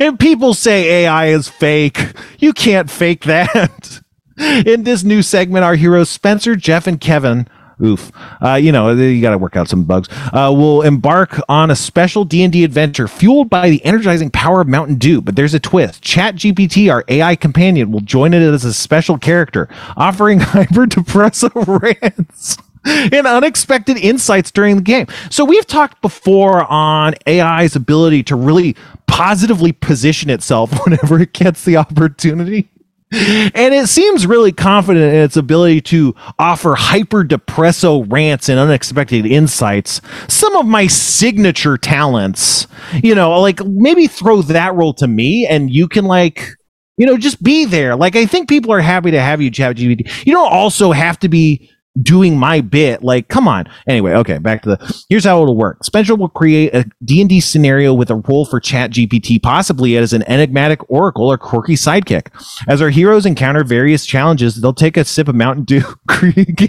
[0.00, 2.12] And people say AI is fake.
[2.38, 4.00] You can't fake that.
[4.38, 7.48] In this new segment, our heroes Spencer, Jeff, and Kevin,
[7.82, 8.12] oof,
[8.42, 11.76] uh, you know, you got to work out some bugs, uh, will embark on a
[11.76, 15.20] special D&D adventure fueled by the energizing power of Mountain Dew.
[15.20, 16.02] But there's a twist.
[16.02, 23.26] ChatGPT, our AI companion, will join it as a special character, offering hyper-depressive rants and
[23.26, 25.06] unexpected insights during the game.
[25.30, 31.64] So we've talked before on AI's ability to really positively position itself whenever it gets
[31.64, 32.68] the opportunity.
[33.12, 39.24] And it seems really confident in its ability to offer hyper depresso rants and unexpected
[39.24, 40.00] insights.
[40.28, 42.66] Some of my signature talents,
[43.04, 46.48] you know, like maybe throw that role to me and you can like,
[46.96, 47.94] you know, just be there.
[47.94, 50.26] Like I think people are happy to have you, ChatGPT.
[50.26, 51.70] You don't also have to be
[52.02, 53.66] doing my bit like come on.
[53.88, 55.84] Anyway okay back to the here's how it'll work.
[55.84, 60.22] Spencer will create a d&d scenario with a role for chat gpt possibly as an
[60.24, 62.28] enigmatic oracle or quirky sidekick.
[62.68, 65.82] As our heroes encounter various challenges they'll take a sip of mountain dew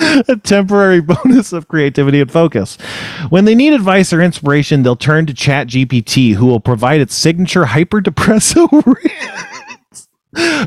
[0.00, 2.76] a temporary bonus of creativity and focus.
[3.28, 7.14] When they need advice or inspiration they'll turn to chat gpt who will provide its
[7.14, 8.68] signature hyper depresso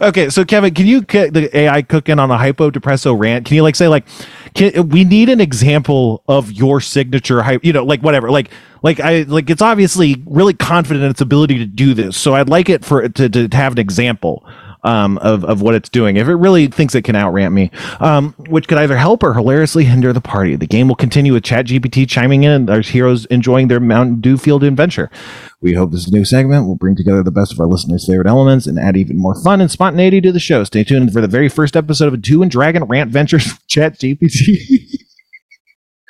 [0.01, 3.45] okay, so Kevin, can you get the AI cooking on a hypo depresso rant?
[3.45, 4.05] Can you like say like,
[4.53, 7.63] can, we need an example of your signature hype?
[7.63, 8.51] You know, like whatever, like
[8.83, 12.17] like I like it's obviously really confident in its ability to do this.
[12.17, 14.45] So I'd like it for to to, to have an example
[14.87, 16.15] um, of of what it's doing.
[16.15, 19.83] If it really thinks it can outrant me, um, which could either help or hilariously
[19.83, 20.55] hinder the party.
[20.55, 24.63] The game will continue with ChatGPT chiming in our heroes enjoying their Mountain Dew field
[24.63, 25.11] adventure.
[25.59, 28.65] We hope this new segment will bring together the best of our listeners' favorite elements
[28.65, 30.63] and add even more fun and spontaneity to the show.
[30.63, 35.03] Stay tuned for the very first episode of a Two and Dragon Rant Ventures ChatGPT.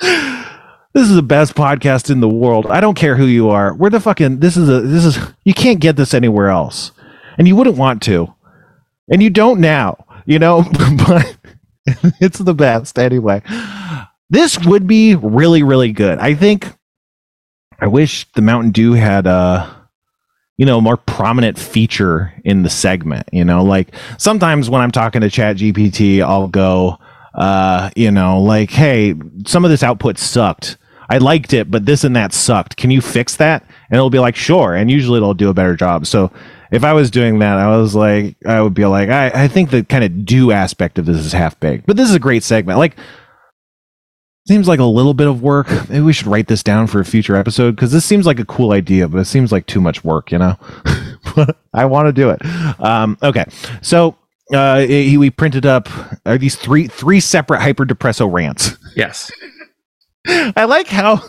[0.00, 2.66] this is the best podcast in the world.
[2.66, 3.74] I don't care who you are.
[3.74, 4.38] We're the fucking.
[4.38, 4.82] This is a.
[4.82, 5.18] This is.
[5.44, 6.92] You can't get this anywhere else,
[7.38, 8.32] and you wouldn't want to,
[9.10, 10.04] and you don't now.
[10.26, 10.62] You know,
[11.06, 11.36] but
[12.20, 13.42] it's the best anyway.
[14.30, 16.18] This would be really, really good.
[16.18, 16.74] I think.
[17.80, 19.88] I wish the Mountain Dew had a,
[20.56, 23.28] you know, more prominent feature in the segment.
[23.32, 26.98] You know, like sometimes when I'm talking to Chat GPT, I'll go,
[27.34, 29.14] uh, you know, like, hey,
[29.46, 30.76] some of this output sucked.
[31.08, 32.76] I liked it, but this and that sucked.
[32.76, 33.62] Can you fix that?
[33.88, 34.74] And it'll be like, sure.
[34.74, 36.04] And usually it'll do a better job.
[36.04, 36.32] So
[36.70, 39.70] if I was doing that, I was like, I would be like, I, I think
[39.70, 42.42] the kind of Dew aspect of this is half baked, but this is a great
[42.42, 42.78] segment.
[42.78, 42.96] Like,
[44.48, 45.68] seems like a little bit of work.
[45.90, 48.46] Maybe we should write this down for a future episode because this seems like a
[48.46, 50.56] cool idea, but it seems like too much work, you know?
[51.36, 52.40] but I want to do it.
[52.80, 53.44] Um, okay.
[53.82, 54.16] So
[54.52, 55.88] uh, he, we printed up
[56.24, 58.76] are these three three separate hyper depresso rants.
[58.96, 59.30] Yes.
[60.26, 61.22] I like how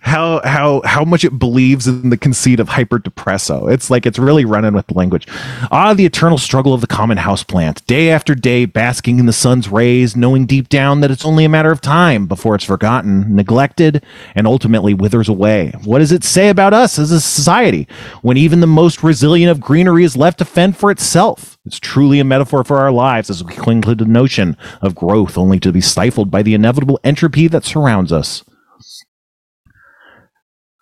[0.00, 3.72] how how how much it believes in the conceit of hyper depresso.
[3.72, 5.26] It's like it's really running with the language.
[5.72, 9.68] Ah, the eternal struggle of the common houseplant, day after day basking in the sun's
[9.68, 14.04] rays, knowing deep down that it's only a matter of time before it's forgotten, neglected,
[14.36, 15.72] and ultimately withers away.
[15.82, 17.88] What does it say about us as a society
[18.22, 21.58] when even the most resilient of greenery is left to fend for itself?
[21.66, 25.36] It's truly a metaphor for our lives as we cling to the notion of growth
[25.36, 28.44] only to be stifled by the inevitable entropy that surrounds us.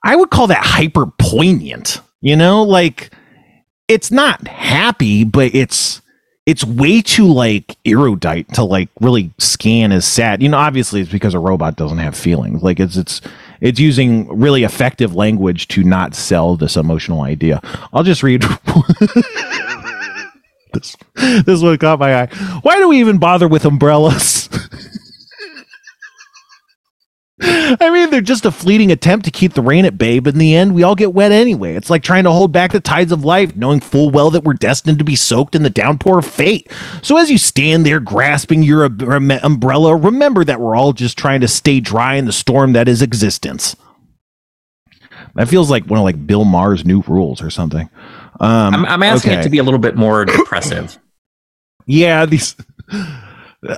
[0.09, 2.01] I would call that hyper poignant.
[2.23, 3.11] You know, like
[3.89, 6.01] it's not happy, but it's
[6.47, 10.43] it's way too like erudite to like really scan as sad.
[10.43, 12.63] You know, obviously it's because a robot doesn't have feelings.
[12.63, 13.21] Like it's it's
[13.61, 17.61] it's using really effective language to not sell this emotional idea.
[17.93, 18.43] I'll just read
[20.73, 20.97] this
[21.45, 22.27] this one caught my eye.
[22.63, 24.49] Why do we even bother with umbrellas?
[27.81, 30.41] I mean, they're just a fleeting attempt to keep the rain at bay, but in
[30.41, 31.75] the end, we all get wet anyway.
[31.75, 34.55] It's like trying to hold back the tides of life, knowing full well that we're
[34.55, 36.71] destined to be soaked in the downpour of fate.
[37.01, 41.49] So as you stand there grasping your umbrella, remember that we're all just trying to
[41.49, 43.77] stay dry in the storm that is existence.
[45.35, 47.89] That feels like one of like Bill Maher's new rules or something.
[48.41, 49.41] Um, I'm, I'm asking okay.
[49.41, 50.99] it to be a little bit more depressive.
[51.87, 52.57] yeah, these.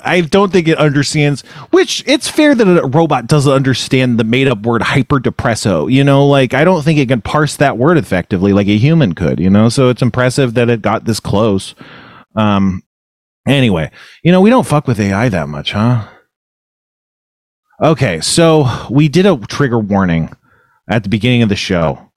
[0.05, 1.43] I don't think it understands.
[1.71, 5.91] Which it's fair that a robot doesn't understand the made-up word hyperdepresso.
[5.91, 9.15] You know, like I don't think it can parse that word effectively like a human
[9.15, 9.41] could.
[9.41, 11.75] You know, so it's impressive that it got this close.
[12.37, 12.83] Um.
[13.49, 13.91] Anyway,
[14.23, 16.07] you know, we don't fuck with AI that much, huh?
[17.83, 20.31] Okay, so we did a trigger warning
[20.89, 22.11] at the beginning of the show.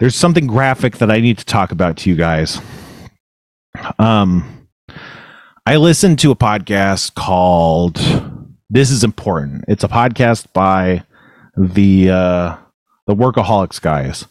[0.00, 2.60] There's something graphic that I need to talk about to you guys.
[4.00, 4.59] Um,
[5.70, 8.00] I listened to a podcast called
[8.68, 11.04] "This Is Important." It's a podcast by
[11.56, 12.56] the uh,
[13.06, 14.26] the Workaholics guys.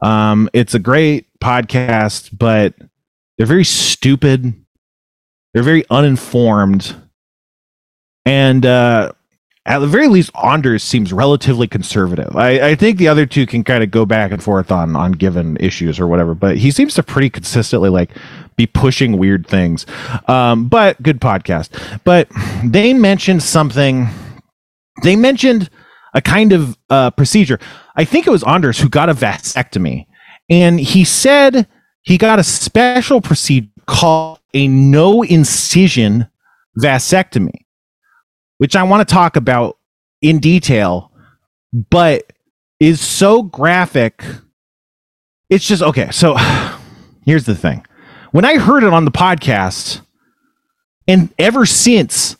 [0.00, 2.76] Um, it's a great podcast, but
[3.36, 4.64] they're very stupid.
[5.52, 6.94] They're very uninformed,
[8.24, 9.10] and uh,
[9.66, 12.34] at the very least, Anders seems relatively conservative.
[12.36, 15.12] I, I think the other two can kind of go back and forth on on
[15.12, 18.10] given issues or whatever, but he seems to pretty consistently like
[18.60, 19.86] be pushing weird things.
[20.28, 21.70] Um, but good podcast.
[22.04, 22.28] But
[22.64, 24.08] they mentioned something.
[25.02, 25.70] They mentioned
[26.14, 27.58] a kind of uh, procedure.
[27.96, 30.06] I think it was Anders who got a vasectomy,
[30.48, 31.66] and he said
[32.02, 36.28] he got a special procedure called a no incision
[36.78, 37.64] vasectomy
[38.60, 39.78] which I want to talk about
[40.20, 41.10] in detail,
[41.72, 42.30] but
[42.78, 44.22] is so graphic.
[45.48, 46.10] It's just okay.
[46.10, 46.36] So
[47.24, 47.86] here's the thing.
[48.32, 50.02] When I heard it on the podcast,
[51.06, 52.36] and ever since,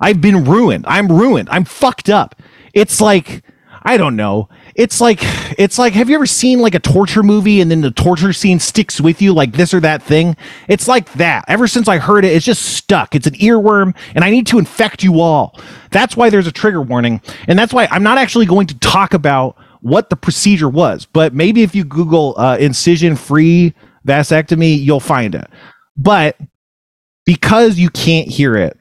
[0.00, 0.84] I've been ruined.
[0.86, 1.48] I'm ruined.
[1.50, 2.34] I'm fucked up.
[2.72, 3.42] It's like,
[3.82, 5.18] I don't know it's like
[5.58, 8.58] it's like have you ever seen like a torture movie and then the torture scene
[8.58, 10.36] sticks with you like this or that thing
[10.68, 14.24] it's like that ever since i heard it it's just stuck it's an earworm and
[14.24, 15.58] i need to infect you all
[15.90, 19.14] that's why there's a trigger warning and that's why i'm not actually going to talk
[19.14, 23.74] about what the procedure was but maybe if you google uh, incision free
[24.06, 25.48] vasectomy you'll find it
[25.96, 26.36] but
[27.24, 28.78] because you can't hear it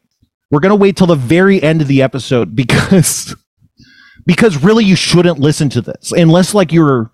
[0.51, 3.35] we're going to wait till the very end of the episode because
[4.25, 7.11] because really you shouldn't listen to this unless like you're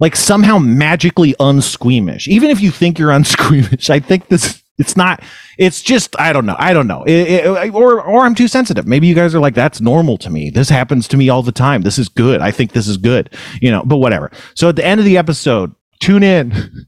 [0.00, 2.28] like somehow magically unsqueamish.
[2.28, 5.22] Even if you think you're unsqueamish, I think this it's not.
[5.58, 6.56] It's just I don't know.
[6.58, 7.02] I don't know.
[7.02, 8.86] It, it, or or I'm too sensitive.
[8.86, 10.50] Maybe you guys are like that's normal to me.
[10.50, 11.82] This happens to me all the time.
[11.82, 12.40] This is good.
[12.40, 13.34] I think this is good.
[13.60, 13.82] You know.
[13.84, 14.30] But whatever.
[14.54, 16.86] So at the end of the episode, tune in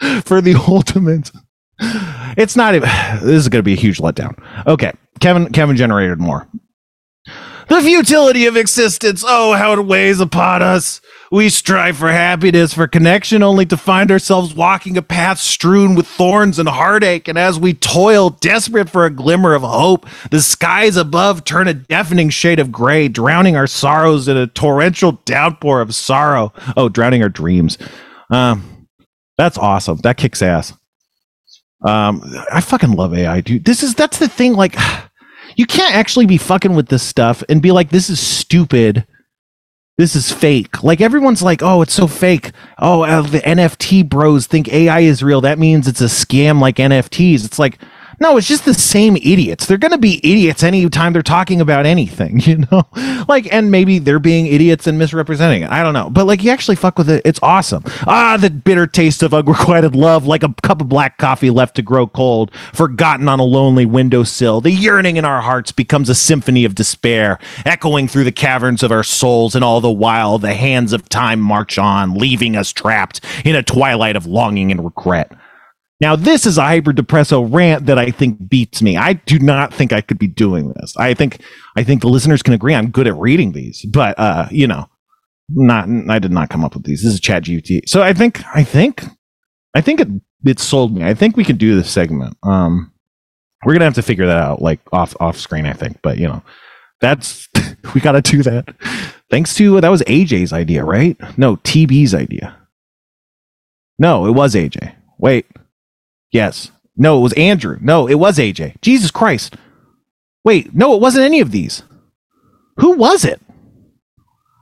[0.24, 1.30] for the ultimate.
[2.36, 2.88] It's not even.
[3.20, 4.42] This is going to be a huge letdown.
[4.66, 5.52] Okay, Kevin.
[5.52, 6.48] Kevin generated more.
[7.68, 9.22] The futility of existence.
[9.24, 11.00] Oh, how it weighs upon us.
[11.30, 16.08] We strive for happiness, for connection, only to find ourselves walking a path strewn with
[16.08, 17.28] thorns and heartache.
[17.28, 21.74] And as we toil, desperate for a glimmer of hope, the skies above turn a
[21.74, 26.52] deafening shade of gray, drowning our sorrows in a torrential downpour of sorrow.
[26.76, 27.78] Oh, drowning our dreams.
[28.30, 28.79] Um,
[29.40, 29.96] that's awesome.
[30.02, 30.74] That kicks ass.
[31.82, 32.22] Um,
[32.52, 33.64] I fucking love AI, dude.
[33.64, 34.52] This is that's the thing.
[34.52, 34.76] Like
[35.56, 39.06] you can't actually be fucking with this stuff and be like, this is stupid.
[39.96, 40.82] This is fake.
[40.82, 42.52] Like everyone's like, oh, it's so fake.
[42.78, 45.40] Oh, uh, the NFT bros think AI is real.
[45.40, 47.42] That means it's a scam like NFTs.
[47.42, 47.78] It's like,
[48.20, 49.64] no, it's just the same idiots.
[49.64, 52.86] They're going to be idiots anytime they're talking about anything, you know?
[53.28, 55.70] Like, and maybe they're being idiots and misrepresenting it.
[55.70, 56.10] I don't know.
[56.10, 57.22] But like, you actually fuck with it.
[57.24, 57.82] It's awesome.
[58.06, 61.82] Ah, the bitter taste of unrequited love, like a cup of black coffee left to
[61.82, 64.60] grow cold, forgotten on a lonely windowsill.
[64.60, 68.92] The yearning in our hearts becomes a symphony of despair, echoing through the caverns of
[68.92, 69.54] our souls.
[69.54, 73.62] And all the while, the hands of time march on, leaving us trapped in a
[73.62, 75.32] twilight of longing and regret.
[76.00, 78.96] Now, this is a hyper depresso rant that I think beats me.
[78.96, 80.96] I do not think I could be doing this.
[80.96, 81.42] I think
[81.76, 84.88] I think the listeners can agree I'm good at reading these, but uh, you know,
[85.50, 87.02] not I did not come up with these.
[87.02, 87.88] This is Chat GPT.
[87.88, 89.04] So I think I think
[89.74, 90.08] I think it
[90.44, 91.04] it sold me.
[91.04, 92.36] I think we can do this segment.
[92.42, 92.92] Um
[93.64, 96.00] we're gonna have to figure that out like off off screen, I think.
[96.02, 96.42] But you know,
[97.00, 97.48] that's
[97.94, 98.74] we gotta do that.
[99.28, 101.16] Thanks to that was AJ's idea, right?
[101.38, 102.56] No, TB's idea.
[103.98, 104.94] No, it was AJ.
[105.18, 105.46] Wait.
[106.32, 106.70] Yes.
[106.96, 107.78] No, it was Andrew.
[107.80, 108.80] No, it was AJ.
[108.80, 109.56] Jesus Christ.
[110.44, 111.82] Wait, no, it wasn't any of these.
[112.76, 113.40] Who was it?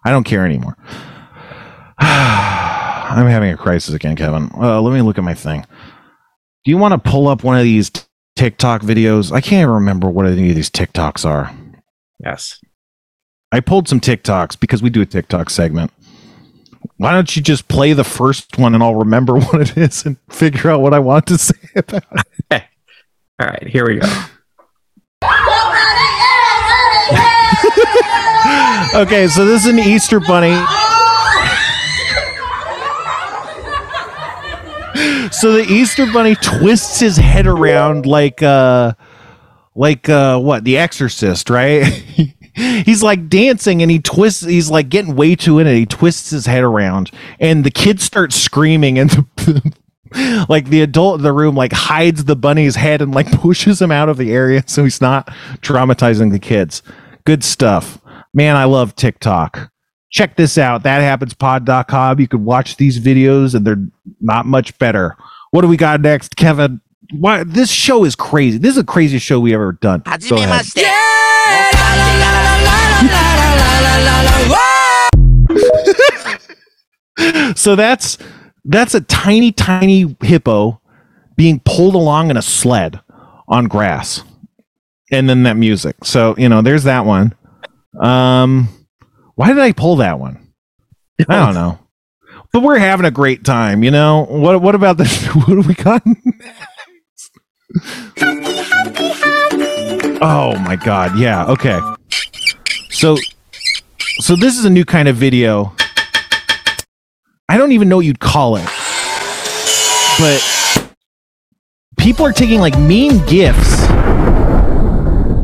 [0.05, 0.77] I don't care anymore.
[1.99, 4.51] I'm having a crisis again, Kevin.
[4.55, 5.65] Uh, let me look at my thing.
[6.65, 7.91] Do you want to pull up one of these
[8.37, 9.33] TikTok videos?
[9.33, 11.55] I can't even remember what any of these TikToks are.
[12.23, 12.61] Yes.
[13.51, 15.93] I pulled some TikToks because we do a TikTok segment.
[16.99, 20.17] Why don't you just play the first one and I'll remember what it is and
[20.29, 22.03] figure out what I want to say about
[22.51, 22.61] it?
[23.41, 24.07] All right, here we go.
[29.01, 30.57] okay, so this is an Easter bunny.
[35.31, 38.93] so the Easter bunny twists his head around like uh
[39.77, 42.35] like uh what, the exorcist, right?
[42.59, 45.75] he's like dancing and he twists he's like getting way too in it.
[45.75, 49.75] He twists his head around and the kids start screaming and the,
[50.49, 53.91] like the adult in the room like hides the bunny's head and like pushes him
[53.91, 55.29] out of the area so he's not
[55.61, 56.83] traumatizing the kids.
[57.25, 58.01] Good stuff.
[58.35, 59.71] Man i love tiktok.
[60.11, 60.83] Check this out.
[60.83, 63.85] That happens pod.com you can watch these videos and they're
[64.21, 65.17] not much better.
[65.51, 66.81] What do we got next kevin?
[67.13, 68.59] Why this show is crazy.
[68.59, 70.03] This is the craziest show we ever done.
[70.29, 70.67] Go ahead.
[70.77, 71.08] Yeah!
[77.57, 78.19] So that's
[78.65, 80.81] that's a tiny, tiny hippo
[81.37, 83.01] being pulled along in a sled
[83.49, 84.23] on grass.
[85.11, 85.97] And then that music.
[86.05, 87.35] So, you know, there's that one.
[88.01, 88.69] Um
[89.35, 90.53] why did I pull that one?
[91.29, 91.79] I don't know.
[92.53, 94.25] But we're having a great time, you know.
[94.25, 95.27] What what about this?
[95.35, 96.03] What do we got?
[100.23, 101.79] oh my god, yeah, okay.
[102.91, 103.17] So
[104.21, 105.75] so this is a new kind of video.
[107.49, 108.69] I don't even know what you'd call it.
[110.19, 110.95] But
[111.97, 113.83] people are taking like meme gifs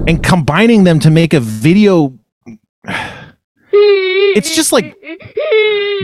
[0.07, 2.19] and combining them to make a video.
[3.73, 5.01] It's just like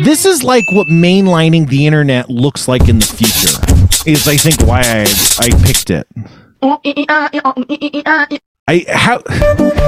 [0.03, 4.09] this is like what mainlining the internet looks like in the future.
[4.09, 5.03] Is I think why I
[5.39, 6.07] I picked it.
[8.71, 9.19] I how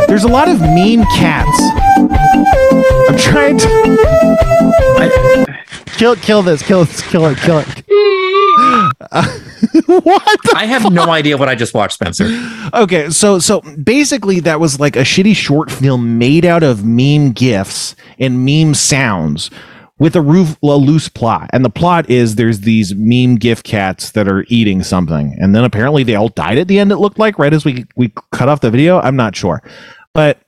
[0.09, 1.57] there's a lot of mean cats.
[3.09, 5.47] I'm trying to
[5.87, 7.69] kill kill this kill this kill it kill it.
[9.13, 9.39] Uh,
[9.87, 10.57] what?
[10.57, 12.27] I have no idea what I just watched, Spencer.
[12.75, 17.31] Okay, so so basically that was like a shitty short film made out of meme
[17.31, 19.49] gifs and meme sounds
[20.03, 21.49] with a, roof, a loose plot.
[21.53, 25.63] And the plot is there's these meme gif cats that are eating something, and then
[25.63, 26.91] apparently they all died at the end.
[26.91, 28.99] It looked like right as we we cut off the video.
[28.99, 29.63] I'm not sure,
[30.13, 30.41] but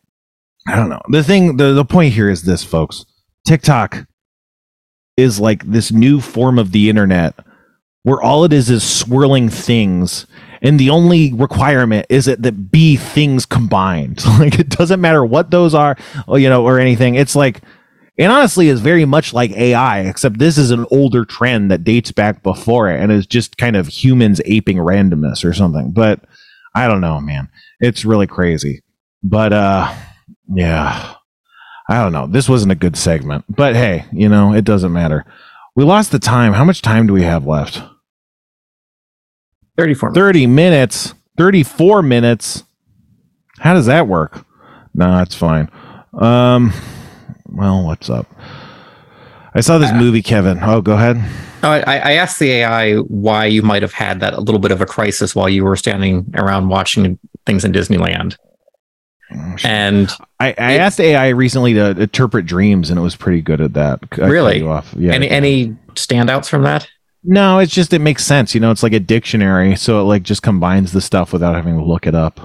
[0.67, 1.01] I don't know.
[1.09, 3.07] The thing, the the point here is this, folks.
[3.47, 4.09] TikTok
[5.17, 7.39] is like this new form of the internet
[8.03, 10.27] where all it is is swirling things
[10.63, 15.53] and the only requirement is that that be things combined like it doesn't matter what
[15.53, 15.97] those are
[16.31, 17.61] you know or anything it's like
[18.19, 22.13] and honestly is very much like ai except this is an older trend that dates
[22.13, 25.91] back before it and is just kind of humans aping randomness or something.
[25.91, 26.21] But
[26.75, 27.49] i don't know man.
[27.81, 28.83] It's really crazy.
[29.23, 29.95] But uh
[30.53, 31.15] yeah.
[31.89, 32.27] I don't know.
[32.27, 33.45] This wasn't a good segment.
[33.49, 35.25] But hey you know it doesn't matter.
[35.77, 36.53] We lost the time.
[36.53, 37.83] How much time do we have left?
[39.77, 40.21] 34 minutes.
[40.21, 41.15] 30 minutes.
[41.37, 42.65] 34 minutes.
[43.59, 44.47] How does that work?
[44.95, 45.69] No that's fine.
[46.13, 46.73] Um
[47.55, 48.27] well what's up
[49.55, 51.17] i saw this movie kevin oh go ahead
[51.63, 54.83] I, I asked the AI why you might have had that a little bit of
[54.83, 58.37] a crisis while you were standing around watching things in Disneyland.
[59.65, 63.63] And i, I It- asked ai recently to interpret dreams and it was pretty good
[63.63, 64.61] at that I Really?
[64.63, 64.93] off.
[64.99, 66.87] yeah any any standouts from that?
[67.23, 70.23] no it's just it makes sense you know it's like a dictionary so it like
[70.23, 72.39] just combines the stuff without having to look it up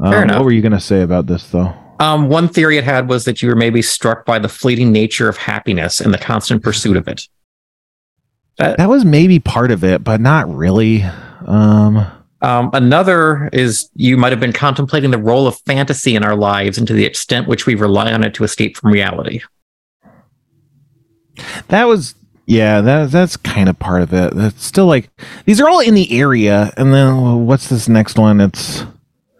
[0.00, 0.36] um, Fair enough.
[0.36, 3.24] what were you going to say about this though Um, one theory it had was
[3.24, 6.96] that you were maybe struck by the fleeting nature of happiness and the constant pursuit
[6.96, 7.22] of it.
[8.58, 11.04] That, that was maybe part of it but not really
[11.46, 12.04] um
[12.40, 16.78] um, another is you might have been contemplating the role of fantasy in our lives
[16.78, 19.40] and to the extent which we rely on it to escape from reality.
[21.68, 22.14] That was
[22.46, 24.34] yeah, that that's kind of part of it.
[24.34, 25.10] That's still like
[25.44, 28.40] these are all in the area, and then what's this next one?
[28.40, 28.84] It's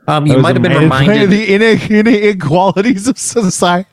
[0.09, 1.31] Um, you might have been are- reminded.
[1.31, 3.89] the inequalities of society.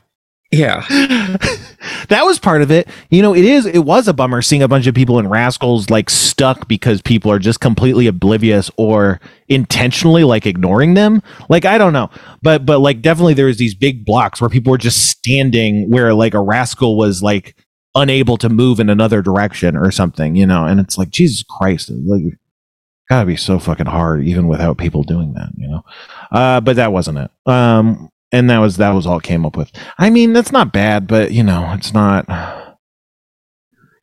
[0.52, 0.86] yeah.
[2.08, 2.88] that was part of it.
[3.10, 3.66] You know, it is.
[3.66, 7.32] It was a bummer seeing a bunch of people in Rascals like stuck because people
[7.32, 11.22] are just completely oblivious or intentionally like ignoring them.
[11.50, 12.10] Like I don't know,
[12.42, 16.14] but but like definitely there was these big blocks where people were just standing where
[16.14, 17.56] like a rascal was like
[17.96, 20.36] unable to move in another direction or something.
[20.36, 22.24] You know, and it's like Jesus Christ, like
[23.10, 25.50] gotta be so fucking hard even without people doing that.
[25.58, 25.86] You know,
[26.32, 27.32] uh, but that wasn't it.
[27.46, 29.72] Um, and that was that was all came up with.
[29.98, 32.28] I mean, that's not bad, but you know, it's not.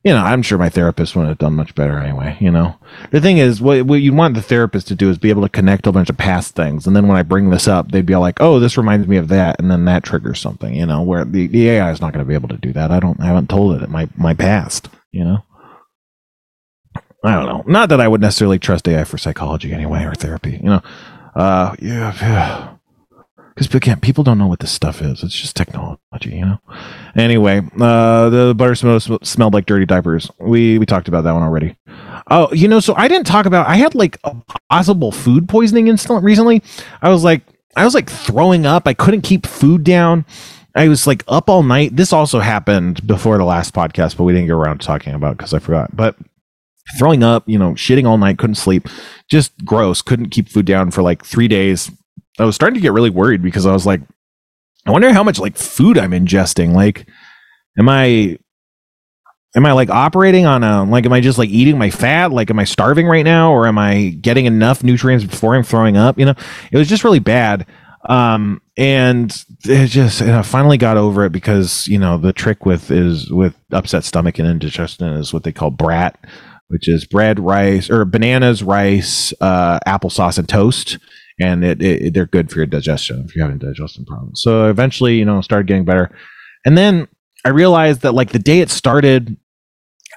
[0.03, 2.35] you know, I'm sure my therapist wouldn't have done much better anyway.
[2.41, 2.75] You know,
[3.11, 5.49] the thing is, what, what you want the therapist to do is be able to
[5.49, 8.15] connect a bunch of past things, and then when I bring this up, they'd be
[8.15, 10.73] like, "Oh, this reminds me of that," and then that triggers something.
[10.75, 12.91] You know, where the, the AI is not going to be able to do that.
[12.91, 14.89] I don't, I haven't told it my my past.
[15.11, 15.45] You know,
[17.23, 17.63] I don't know.
[17.65, 20.59] Not that I would necessarily trust AI for psychology anyway or therapy.
[20.61, 20.81] You know,
[21.35, 22.73] uh, yeah, yeah
[23.53, 25.23] because again, people don't know what this stuff is.
[25.23, 25.99] It's just technology,
[26.31, 26.59] you know.
[27.15, 30.29] Anyway, uh, the butter sm- smelled like dirty diapers.
[30.39, 31.75] We we talked about that one already.
[32.31, 33.67] Oh, you know, so I didn't talk about.
[33.67, 34.35] I had like a
[34.69, 36.63] possible food poisoning incident recently.
[37.01, 37.43] I was like,
[37.75, 38.87] I was like throwing up.
[38.87, 40.25] I couldn't keep food down.
[40.75, 41.95] I was like up all night.
[41.95, 45.37] This also happened before the last podcast, but we didn't get around to talking about
[45.37, 45.95] because I forgot.
[45.95, 46.15] But
[46.97, 48.87] throwing up, you know, shitting all night, couldn't sleep,
[49.29, 50.01] just gross.
[50.01, 51.91] Couldn't keep food down for like three days
[52.39, 54.01] I was starting to get really worried because I was like,
[54.85, 56.73] I wonder how much like food I'm ingesting.
[56.73, 57.07] Like,
[57.77, 58.37] am I
[59.55, 62.31] am I like operating on a like am I just like eating my fat?
[62.31, 65.95] Like am I starving right now or am I getting enough nutrients before I'm throwing
[65.95, 66.17] up?
[66.17, 66.35] You know,
[66.71, 67.67] it was just really bad.
[68.09, 72.65] Um and it just and I finally got over it because, you know, the trick
[72.65, 76.19] with is with upset stomach and indigestion is what they call brat,
[76.73, 80.97] which is bread, rice or bananas, rice, uh applesauce and toast
[81.39, 84.41] and it, it, they're good for your digestion if you're having digestion problems.
[84.43, 86.11] So eventually, you know, started getting better,
[86.65, 87.07] and then
[87.45, 89.35] I realized that like the day it started,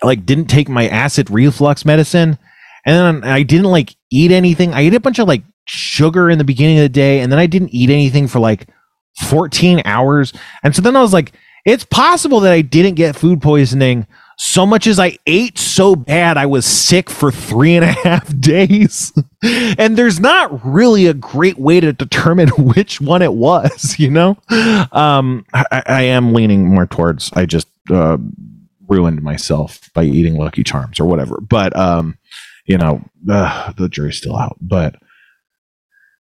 [0.03, 2.39] I like didn't take my acid reflux medicine,
[2.85, 4.75] and then I didn't like eat anything.
[4.75, 7.39] I ate a bunch of like sugar in the beginning of the day, and then
[7.39, 8.69] I didn't eat anything for like
[9.23, 10.33] 14 hours,
[10.63, 11.33] and so then I was like,
[11.65, 14.07] it's possible that I didn't get food poisoning
[14.37, 18.39] so much as I ate so bad I was sick for three and a half
[18.39, 19.13] days.
[19.43, 24.37] and there's not really a great way to determine which one it was, you know?
[24.93, 28.19] Um, I, I am leaning more towards I just uh,
[28.89, 31.41] ruined myself by eating Lucky Charms or whatever.
[31.41, 32.19] But, um,
[32.67, 34.57] you know, uh, the jury's still out.
[34.61, 34.97] But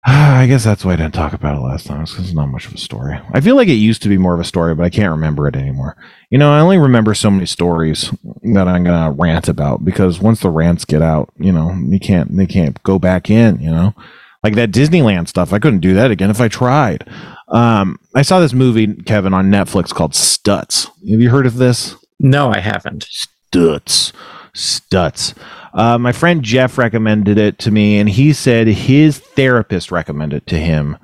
[0.07, 2.05] I guess that's why I didn't talk about it last time.
[2.05, 3.19] Because it's not much of a story.
[3.31, 5.47] I feel like it used to be more of a story, but I can't remember
[5.47, 5.97] it anymore.
[6.29, 8.11] You know, I only remember so many stories
[8.43, 12.37] that I'm gonna rant about because once the rants get out, you know, you can't
[12.37, 13.59] they can't go back in.
[13.59, 13.95] You know,
[14.43, 15.53] like that Disneyland stuff.
[15.53, 17.09] I couldn't do that again if I tried.
[17.47, 20.85] Um, I saw this movie, Kevin, on Netflix called Stutz.
[21.09, 21.95] Have you heard of this?
[22.19, 23.07] No, I haven't.
[23.09, 24.11] Stutz.
[24.53, 25.33] Stutz.
[25.75, 30.47] Uh, my friend Jeff recommended it to me, and he said his therapist recommended it
[30.47, 30.97] to him.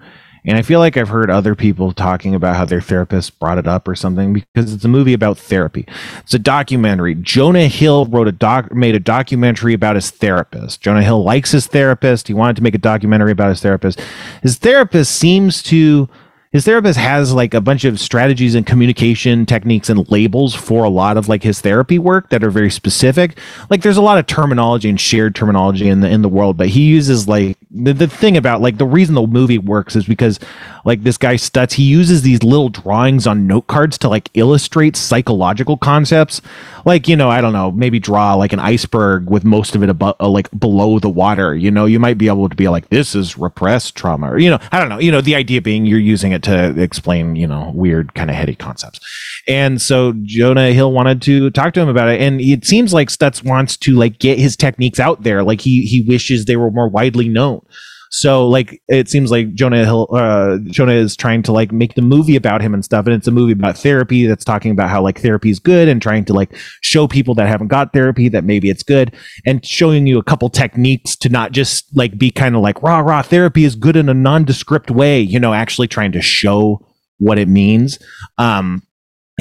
[0.43, 3.67] And I feel like I've heard other people talking about how their therapist brought it
[3.67, 5.85] up or something because it's a movie about therapy.
[6.21, 7.13] It's a documentary.
[7.15, 10.81] Jonah Hill wrote a doc, made a documentary about his therapist.
[10.81, 12.27] Jonah Hill likes his therapist.
[12.27, 14.01] He wanted to make a documentary about his therapist.
[14.41, 16.09] His therapist seems to
[16.51, 20.89] his therapist has like a bunch of strategies and communication techniques and labels for a
[20.89, 23.37] lot of like his therapy work that are very specific.
[23.69, 26.67] Like there's a lot of terminology and shared terminology in the in the world, but
[26.67, 30.39] he uses like the, the thing about like the reason the movie works is because
[30.83, 34.97] like this guy Stutz, he uses these little drawings on note cards to like illustrate
[34.97, 36.41] psychological concepts.
[36.83, 39.89] Like, you know, I don't know, maybe draw like an iceberg with most of it
[39.89, 41.55] above uh, like below the water.
[41.55, 44.49] You know, you might be able to be like, this is repressed trauma, or you
[44.49, 44.99] know, I don't know.
[44.99, 48.35] You know, the idea being you're using it to explain, you know, weird kind of
[48.35, 48.99] heady concepts.
[49.47, 52.21] And so Jonah Hill wanted to talk to him about it.
[52.21, 55.43] And it seems like Stutz wants to like get his techniques out there.
[55.43, 57.65] Like he he wishes they were more widely known.
[58.13, 62.01] So like it seems like Jonah Hill, uh, Jonah is trying to like make the
[62.01, 65.01] movie about him and stuff, and it's a movie about therapy that's talking about how
[65.01, 68.43] like therapy is good and trying to like show people that haven't got therapy that
[68.43, 72.53] maybe it's good and showing you a couple techniques to not just like be kind
[72.53, 76.11] of like rah rah therapy is good in a nondescript way, you know, actually trying
[76.11, 76.85] to show
[77.17, 77.97] what it means.
[78.37, 78.83] Um,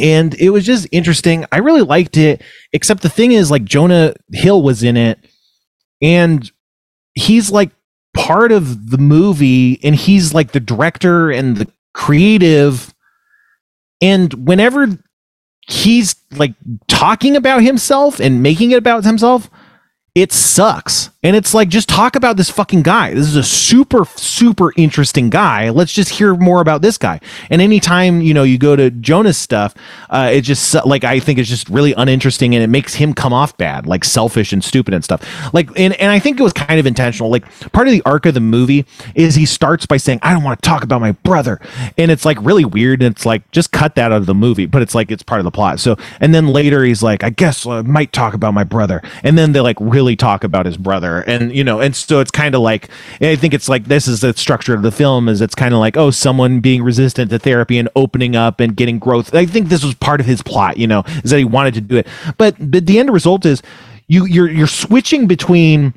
[0.00, 1.44] and it was just interesting.
[1.50, 2.40] I really liked it,
[2.72, 5.18] except the thing is like Jonah Hill was in it
[6.00, 6.48] and
[7.14, 7.72] he's like
[8.14, 12.94] part of the movie and he's like the director and the creative
[14.00, 14.86] and whenever
[15.68, 16.54] he's like
[16.88, 19.50] talking about himself and making it about himself
[20.14, 21.10] it sucks.
[21.22, 23.12] And it's like, just talk about this fucking guy.
[23.12, 25.68] This is a super, super interesting guy.
[25.68, 27.20] Let's just hear more about this guy.
[27.50, 29.74] And anytime, you know, you go to Jonah's stuff,
[30.08, 33.34] uh, it just, like, I think it's just really uninteresting and it makes him come
[33.34, 35.22] off bad, like selfish and stupid and stuff.
[35.52, 37.30] Like, and, and I think it was kind of intentional.
[37.30, 40.42] Like, part of the arc of the movie is he starts by saying, I don't
[40.42, 41.60] want to talk about my brother.
[41.98, 43.02] And it's like really weird.
[43.02, 45.40] And it's like, just cut that out of the movie, but it's like, it's part
[45.40, 45.80] of the plot.
[45.80, 49.02] So, and then later he's like, I guess I might talk about my brother.
[49.22, 52.20] And then they like really talk about his brother together and you know and so
[52.20, 52.88] it's kind of like
[53.20, 55.80] i think it's like this is the structure of the film is it's kind of
[55.80, 59.34] like oh someone being resistant to therapy and opening up and getting growth.
[59.34, 61.80] I think this was part of his plot you know is that he wanted to
[61.80, 62.06] do it.
[62.38, 63.62] But but the end result is
[64.08, 65.94] you you're you're switching between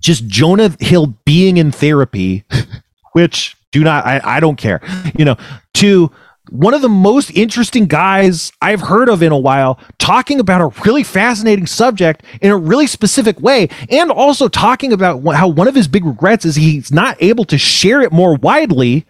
[0.00, 2.44] just jonah hill being in therapy
[3.12, 4.80] which do not I, I don't care
[5.16, 5.36] you know
[5.74, 6.10] to
[6.50, 10.80] one of the most interesting guys I've heard of in a while, talking about a
[10.84, 15.74] really fascinating subject in a really specific way, and also talking about how one of
[15.74, 19.06] his big regrets is he's not able to share it more widely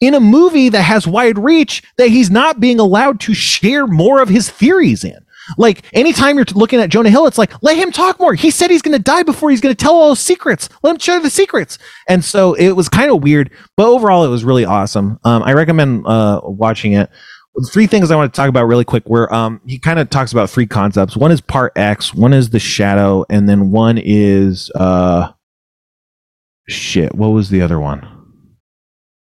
[0.00, 4.20] in a movie that has wide reach that he's not being allowed to share more
[4.20, 5.18] of his theories in.
[5.56, 8.34] Like anytime you're looking at Jonah Hill, it's like let him talk more.
[8.34, 10.68] He said he's going to die before he's going to tell all his secrets.
[10.82, 11.78] Let him share the secrets.
[12.08, 15.18] And so it was kind of weird, but overall it was really awesome.
[15.24, 17.10] Um, I recommend uh, watching it.
[17.70, 19.04] Three things I want to talk about really quick.
[19.06, 21.16] Where um, he kind of talks about three concepts.
[21.16, 25.32] One is part X, one is the shadow, and then one is uh,
[26.66, 27.14] shit.
[27.14, 28.08] What was the other one?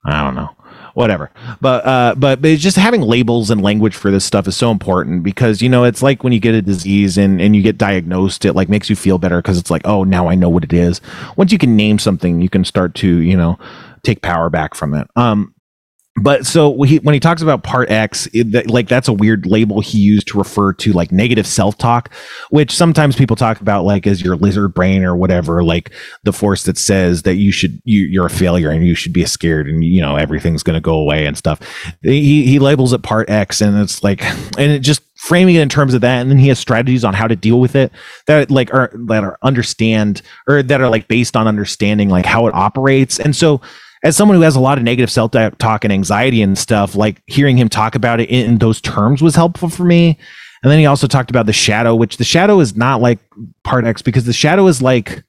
[0.04, 0.57] I don't know
[0.98, 1.30] whatever.
[1.62, 5.22] But uh, but but just having labels and language for this stuff is so important
[5.22, 8.44] because you know it's like when you get a disease and and you get diagnosed,
[8.46, 10.74] it like makes you feel better because it's like oh now I know what it
[10.74, 11.00] is.
[11.36, 13.60] Once you can name something, you can start to you know
[14.04, 15.08] take power back from it.
[15.16, 15.54] Um,
[16.20, 19.82] but so he, when he talks about part X, it, like that's a weird label
[19.82, 22.12] he used to refer to like negative self talk,
[22.50, 25.92] which sometimes people talk about like as your lizard brain or whatever, like
[26.24, 29.26] the force that says that you should you, you're a failure and you should be
[29.26, 31.60] scared and you know everything's going to go away and stuff.
[32.02, 34.24] He he labels it part X and it's like
[34.58, 37.14] and it just framing it in terms of that and then he has strategies on
[37.14, 37.92] how to deal with it
[38.28, 42.46] that like are that are understand or that are like based on understanding like how
[42.46, 43.60] it operates and so
[44.08, 47.22] as someone who has a lot of negative self talk and anxiety and stuff, like
[47.28, 50.18] hearing him talk about it in those terms was helpful for me.
[50.64, 53.20] And then he also talked about the shadow, which the shadow is not like
[53.66, 55.26] part X because the shadow is like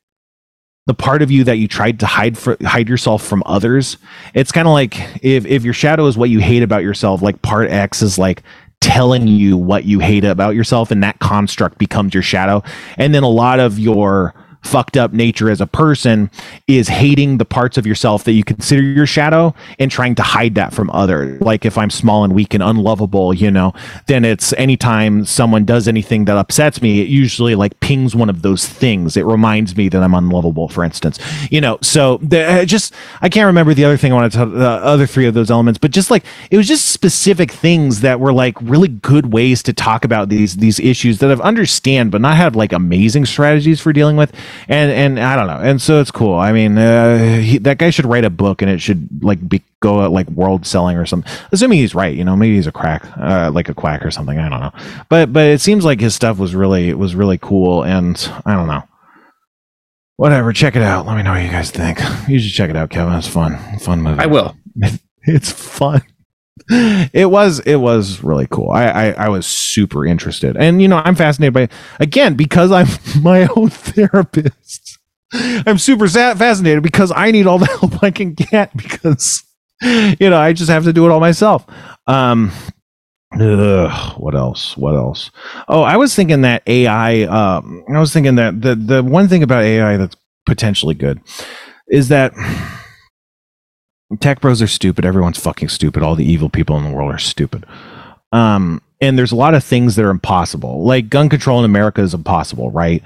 [0.87, 3.97] the part of you that you tried to hide for, hide yourself from others.
[4.33, 7.43] It's kind of like if if your shadow is what you hate about yourself, like
[7.43, 8.45] part X is like
[8.81, 12.62] telling you what you hate about yourself, and that construct becomes your shadow.
[12.97, 16.30] And then a lot of your fucked up nature as a person
[16.66, 20.54] is hating the parts of yourself that you consider your shadow and trying to hide
[20.54, 21.40] that from others.
[21.40, 23.72] Like if I'm small and weak and unlovable, you know,
[24.06, 28.42] then it's anytime someone does anything that upsets me, it usually like pings one of
[28.42, 29.16] those things.
[29.16, 31.18] It reminds me that I'm unlovable, for instance,
[31.50, 31.78] you know.
[31.82, 35.26] So the, just I can't remember the other thing I wanted to the other three
[35.26, 38.88] of those elements, but just like it was just specific things that were like really
[38.88, 42.72] good ways to talk about these these issues that I've understand but not have like
[42.72, 44.32] amazing strategies for dealing with
[44.68, 46.34] and and I don't know, and so it's cool.
[46.34, 49.62] I mean, uh, he, that guy should write a book, and it should like be
[49.80, 51.30] go at like world selling or something.
[51.53, 54.38] Assuming he's right, you know, maybe he's a crack, uh, like a quack or something.
[54.38, 54.72] I don't know,
[55.09, 58.68] but but it seems like his stuff was really was really cool, and I don't
[58.68, 58.82] know.
[60.16, 61.07] Whatever, check it out.
[61.07, 62.01] Let me know what you guys think.
[62.28, 63.14] You should check it out, Kevin.
[63.14, 64.20] It's fun, fun movie.
[64.20, 64.57] I will.
[65.22, 66.03] it's fun
[67.12, 68.70] it was it was really cool.
[68.70, 71.68] I, I, I was super interested, and you know I'm fascinated by
[72.00, 72.86] again because I'm
[73.22, 74.98] my own therapist.
[75.32, 79.42] I'm super fascinated because I need all the help I can get because
[79.82, 81.66] you know I just have to do it all myself.
[82.06, 82.50] Um,
[83.38, 84.76] ugh, what else?
[84.76, 85.30] What else?
[85.68, 87.22] Oh, I was thinking that AI.
[87.22, 91.20] Um, I was thinking that the the one thing about AI that's potentially good
[91.88, 92.32] is that
[94.20, 95.04] tech bros are stupid.
[95.04, 96.02] Everyone's fucking stupid.
[96.02, 97.66] All the evil people in the world are stupid.
[98.32, 100.82] Um, and there's a lot of things that are impossible.
[100.84, 103.02] Like gun control in America is impossible, right?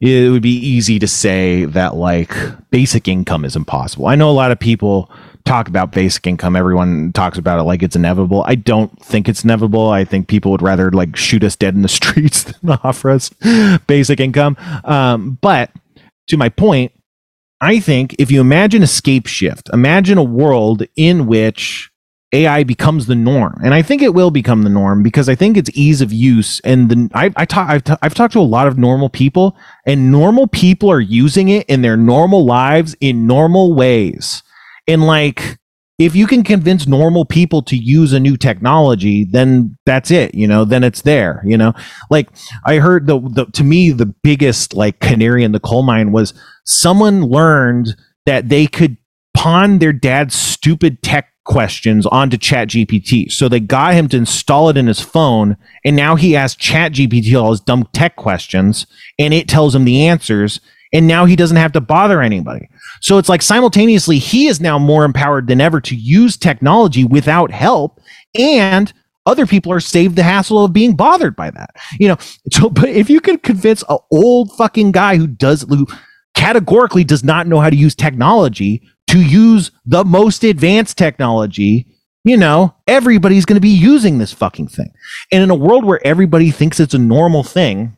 [0.00, 2.34] It would be easy to say that like
[2.70, 4.06] basic income is impossible.
[4.06, 5.10] I know a lot of people
[5.44, 6.56] talk about basic income.
[6.56, 8.44] Everyone talks about it like it's inevitable.
[8.46, 9.90] I don't think it's inevitable.
[9.90, 13.30] I think people would rather like shoot us dead in the streets than offer us
[13.86, 14.56] basic income.
[14.84, 15.70] Um, but
[16.28, 16.92] to my point,
[17.60, 21.90] I think if you imagine a scape shift, imagine a world in which
[22.32, 25.56] AI becomes the norm, and I think it will become the norm because I think
[25.56, 26.60] it's ease of use.
[26.60, 29.56] And the I, I talk, I've, t- I've talked to a lot of normal people,
[29.86, 34.42] and normal people are using it in their normal lives in normal ways.
[34.88, 35.59] And like
[36.00, 40.48] if you can convince normal people to use a new technology, then that's it, you
[40.48, 41.74] know, then it's there, you know.
[42.08, 42.30] Like
[42.64, 46.32] I heard the, the to me the biggest like canary in the coal mine was
[46.64, 47.94] someone learned
[48.24, 48.96] that they could
[49.34, 54.68] pawn their dad's stupid tech questions onto chat gpt so they got him to install
[54.68, 58.86] it in his phone and now he asks chat gpt all his dumb tech questions
[59.18, 60.60] and it tells him the answers
[60.92, 62.68] and now he doesn't have to bother anybody
[63.00, 67.50] so it's like simultaneously, he is now more empowered than ever to use technology without
[67.50, 68.00] help.
[68.38, 68.92] And
[69.26, 71.70] other people are saved the hassle of being bothered by that.
[71.98, 72.16] You know,
[72.52, 75.86] so but if you can convince an old fucking guy who does who
[76.34, 81.86] categorically does not know how to use technology to use the most advanced technology
[82.24, 84.92] you know, everybody's going to be using this fucking thing.
[85.32, 87.96] And in a world where everybody thinks it's a normal thing,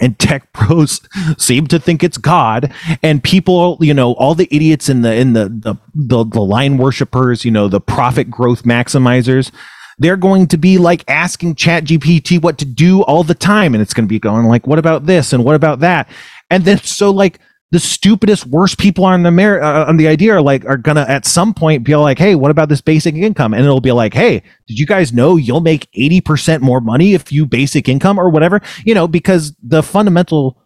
[0.00, 1.00] and tech pros
[1.38, 2.72] seem to think it's God,
[3.02, 6.78] and people, you know, all the idiots in the in the the the, the line
[6.78, 9.50] worshippers, you know, the profit growth maximizers,
[9.98, 13.74] they're going to be like asking chat gpt what to do all the time.
[13.74, 15.32] And it's going to be going like what about this?
[15.32, 16.08] And what about that?
[16.50, 17.38] And then so like
[17.72, 21.06] the stupidest worst people on the mer- uh, on the idea are like are gonna
[21.08, 23.52] at some point be like hey what about this basic income?
[23.54, 27.32] And it'll be like hey did you guys know you'll make 80% more money if
[27.32, 28.60] you basic income or whatever?
[28.84, 30.58] You know because the fundamental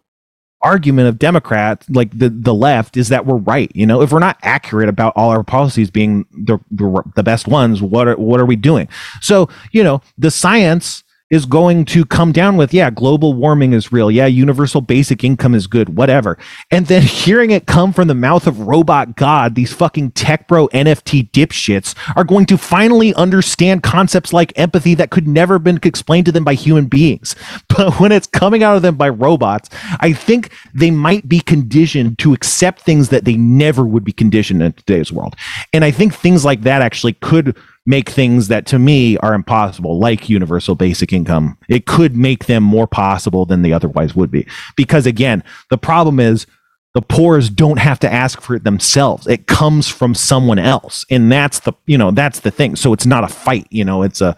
[0.63, 4.01] argument of democrats like the the left is that we're right you know?
[4.01, 8.09] If we're not accurate about all our policies being the the, the best ones what
[8.09, 8.89] are, what are we doing?
[9.21, 13.91] So you know the science is going to come down with, yeah, global warming is
[13.91, 14.09] real.
[14.09, 16.37] Yeah, universal basic income is good, whatever.
[16.71, 20.67] And then hearing it come from the mouth of robot God, these fucking tech bro
[20.69, 25.79] NFT dipshits are going to finally understand concepts like empathy that could never have been
[25.83, 27.35] explained to them by human beings.
[27.77, 29.69] But when it's coming out of them by robots,
[29.99, 34.63] I think they might be conditioned to accept things that they never would be conditioned
[34.63, 35.35] in today's world.
[35.73, 37.55] And I think things like that actually could
[37.87, 41.57] make things that to me are impossible, like universal basic income.
[41.69, 44.45] It could make them more possible than they otherwise would be.
[44.75, 46.45] Because again, the problem is
[46.93, 49.25] the poor's don't have to ask for it themselves.
[49.25, 51.05] It comes from someone else.
[51.09, 52.75] And that's the, you know, that's the thing.
[52.75, 54.35] So it's not a fight, you know, it's a,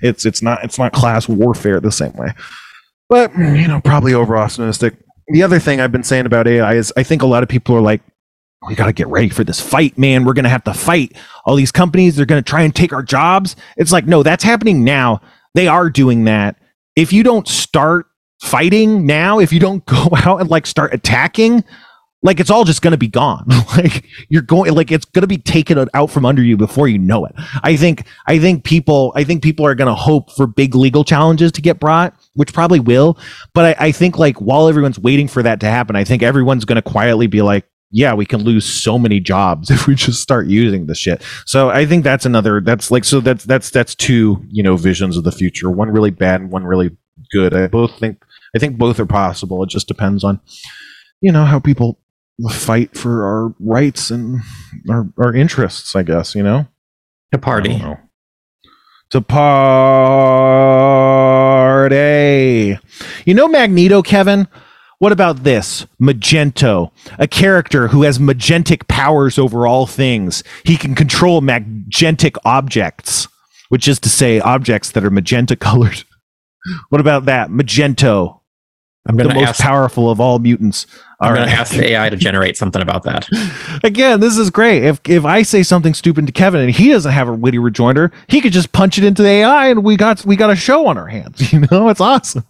[0.00, 2.32] it's, it's not, it's not class warfare the same way.
[3.08, 4.94] But, you know, probably over optimistic.
[5.28, 7.74] The other thing I've been saying about AI is I think a lot of people
[7.74, 8.02] are like,
[8.66, 10.24] we got to get ready for this fight, man.
[10.24, 11.16] We're going to have to fight.
[11.44, 13.56] All these companies, they're going to try and take our jobs.
[13.76, 15.20] It's like, no, that's happening now.
[15.54, 16.56] They are doing that.
[16.94, 18.06] If you don't start
[18.40, 21.64] fighting now, if you don't go out and like start attacking,
[22.24, 23.44] like it's all just going to be gone.
[23.76, 26.98] like you're going, like it's going to be taken out from under you before you
[26.98, 27.34] know it.
[27.64, 31.02] I think, I think people, I think people are going to hope for big legal
[31.02, 33.18] challenges to get brought, which probably will.
[33.54, 36.64] But I, I think like while everyone's waiting for that to happen, I think everyone's
[36.64, 40.20] going to quietly be like, yeah, we can lose so many jobs if we just
[40.20, 41.22] start using the shit.
[41.46, 45.16] So I think that's another that's like so that's that's that's two, you know, visions
[45.16, 45.70] of the future.
[45.70, 46.96] One really bad and one really
[47.30, 47.54] good.
[47.54, 48.24] I both think
[48.56, 49.62] I think both are possible.
[49.62, 50.40] It just depends on
[51.20, 52.00] you know how people
[52.50, 54.40] fight for our rights and
[54.88, 56.66] our, our interests, I guess, you know.
[57.32, 57.80] To party.
[59.10, 59.58] To party.
[63.24, 64.48] You know Magneto, Kevin?
[65.02, 65.84] What about this?
[66.00, 70.44] Magento, a character who has magentic powers over all things.
[70.62, 73.26] He can control magentic objects,
[73.68, 76.04] which is to say, objects that are magenta colored.
[76.90, 77.50] what about that?
[77.50, 78.38] Magento.
[79.04, 80.86] I'm going to the most ask, powerful of all mutants.
[81.20, 83.28] I'm going to ask the AI to generate something about that.
[83.82, 84.84] Again, this is great.
[84.84, 88.12] If if I say something stupid to Kevin and he doesn't have a witty rejoinder,
[88.28, 90.86] he could just punch it into the AI, and we got we got a show
[90.86, 91.52] on our hands.
[91.52, 92.44] You know, it's awesome.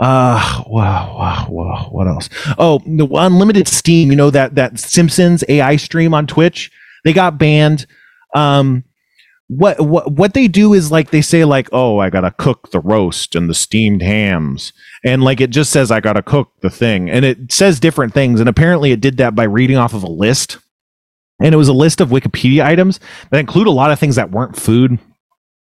[0.00, 1.88] Uh wow, wow, wow.
[1.90, 2.28] What else?
[2.58, 4.10] Oh, the unlimited Steam.
[4.10, 6.70] You know that that Simpsons AI stream on Twitch.
[7.04, 7.86] They got banned.
[8.34, 8.84] Um,
[9.48, 12.80] what what what they do is like they say like, oh, I gotta cook the
[12.80, 14.72] roast and the steamed hams,
[15.04, 18.40] and like it just says I gotta cook the thing, and it says different things,
[18.40, 20.58] and apparently it did that by reading off of a list,
[21.40, 22.98] and it was a list of Wikipedia items
[23.30, 24.98] that include a lot of things that weren't food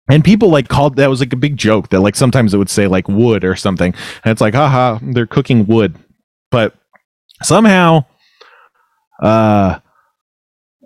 [0.09, 2.71] and people like called that was like a big joke that like sometimes it would
[2.71, 3.95] say like wood or something.
[4.25, 5.97] And it's like haha they're cooking wood.
[6.51, 6.75] But
[7.43, 8.05] somehow
[9.23, 9.79] uh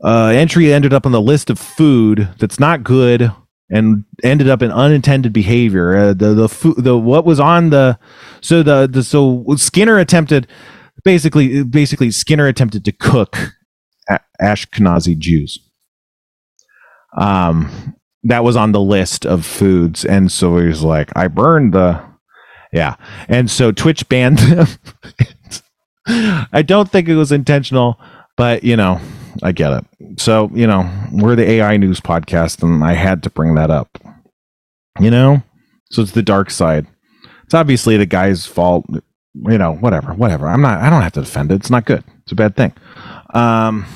[0.05, 3.33] uh entry ended up on the list of food that's not good
[3.71, 5.97] and ended up in unintended behavior.
[5.97, 7.99] Uh, the the food the what was on the
[8.41, 10.47] so the, the so skinner attempted
[11.05, 13.53] basically basically skinner attempted to cook
[14.41, 15.59] ashkenazi jews.
[17.17, 17.98] Um
[18.29, 22.01] that was on the list of foods, and so he was like, "I burned the."
[22.73, 22.97] Yeah,
[23.29, 24.67] and so Twitch banned him.
[26.07, 27.99] I don't think it was intentional,
[28.37, 29.01] but you know,
[29.43, 30.21] I get it.
[30.21, 33.99] So you know, we're the AI news podcast, and I had to bring that up.
[35.01, 35.43] You know,
[35.91, 36.87] so it's the dark side.
[37.45, 38.85] It's obviously the guy's fault.
[39.35, 40.49] You know, whatever, whatever.
[40.49, 40.81] I'm not.
[40.81, 41.57] I don't have to defend it.
[41.57, 42.05] It's not good.
[42.23, 42.75] It's a bad thing.
[43.33, 43.87] Um.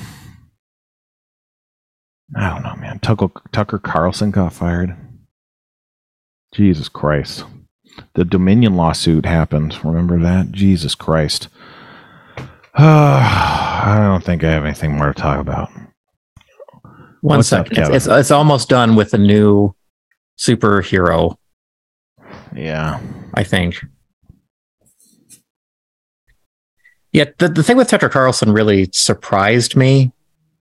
[2.35, 2.99] I don't know, man.
[2.99, 4.95] Tucker, Tucker Carlson got fired.
[6.53, 7.45] Jesus Christ.
[8.15, 9.83] The Dominion lawsuit happened.
[9.83, 10.51] Remember that?
[10.51, 11.49] Jesus Christ.
[12.37, 12.43] Uh,
[13.85, 15.69] I don't think I have anything more to talk about.
[17.21, 17.77] One What's second.
[17.77, 19.75] Up, it's, it's, it's almost done with the new
[20.37, 21.35] superhero.
[22.55, 22.99] Yeah.
[23.33, 23.83] I think.
[27.11, 30.11] Yeah, the, the thing with Tucker Carlson really surprised me.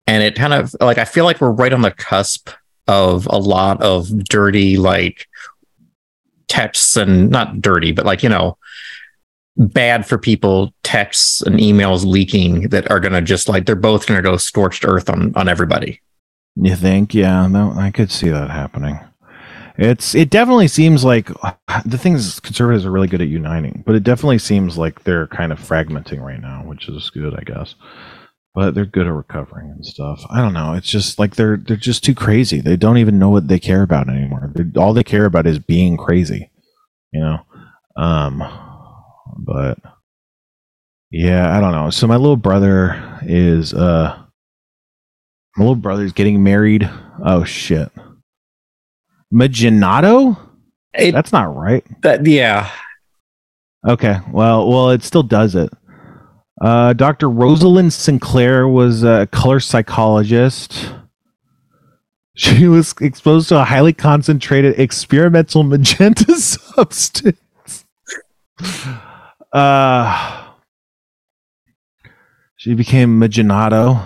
[0.08, 2.50] And it kind of like I feel like we're right on the cusp
[2.88, 5.28] of a lot of dirty, like
[6.48, 8.58] texts and not dirty, but like, you know,
[9.58, 14.08] bad for people texts and emails leaking that are going to just like they're both
[14.08, 16.02] going to go scorched earth on on everybody.
[16.56, 17.14] You think?
[17.14, 19.00] Yeah no i could see that happening.
[19.78, 21.28] It's it definitely seems like
[21.86, 25.52] the things conservatives are really good at uniting but it definitely seems like they're kind
[25.52, 27.76] of fragmenting right now which is good i guess
[28.54, 31.78] but they're good at recovering and stuff i don't know it's just like they're they're
[31.78, 35.04] just too crazy they don't even know what they care about anymore they're, all they
[35.04, 36.52] care about is being crazy
[37.12, 37.40] you know
[37.96, 38.44] um
[39.38, 39.78] but
[41.12, 41.90] yeah, I don't know.
[41.90, 44.18] So my little brother is uh
[45.58, 46.90] my little brother's getting married.
[47.24, 47.92] Oh shit.
[49.32, 50.38] Maginato?
[50.94, 51.86] It, That's not right.
[52.02, 52.72] That yeah.
[53.88, 54.20] Okay.
[54.32, 55.70] Well, well, it still does it.
[56.62, 57.30] Uh, Dr.
[57.30, 60.94] Rosalind Sinclair was a color psychologist.
[62.34, 67.38] She was exposed to a highly concentrated experimental magenta substance.
[69.52, 70.48] Uh,
[72.56, 74.02] she became Maginato.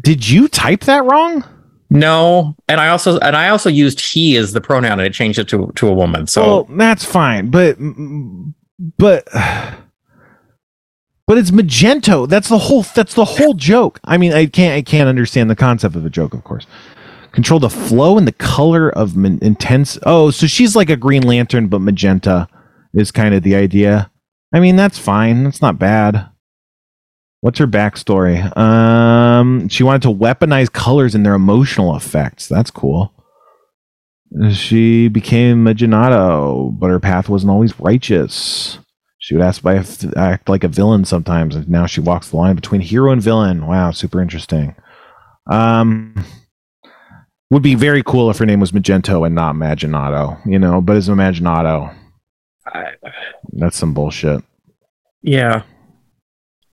[0.00, 1.42] Did you type that wrong?
[1.88, 5.38] No, and I also and I also used he as the pronoun, and it changed
[5.38, 6.26] it to to a woman.
[6.26, 7.78] So well, that's fine, but
[8.98, 9.26] but
[11.26, 12.28] but it's magento.
[12.28, 12.82] That's the whole.
[12.82, 14.00] That's the whole joke.
[14.04, 16.66] I mean, I can't I can't understand the concept of a joke, of course.
[17.32, 19.98] Control the flow and the color of intense.
[20.04, 22.48] Oh, so she's like a Green Lantern, but magenta
[22.94, 24.10] is kind of the idea.
[24.54, 25.44] I mean, that's fine.
[25.44, 26.30] That's not bad.
[27.42, 28.56] What's her backstory?
[28.56, 32.48] Um, she wanted to weaponize colors and their emotional effects.
[32.48, 33.12] That's cool.
[34.50, 38.78] She became a Maginato, but her path wasn't always righteous.
[39.26, 39.82] She would ask by
[40.16, 43.66] act like a villain sometimes, and now she walks the line between hero and villain.
[43.66, 44.76] Wow, super interesting.
[45.50, 46.24] Um,
[47.50, 50.80] would be very cool if her name was Magento and not Maginato, you know.
[50.80, 51.92] But as Maginato,
[52.72, 52.92] I,
[53.54, 54.44] That's some bullshit.
[55.22, 55.62] Yeah.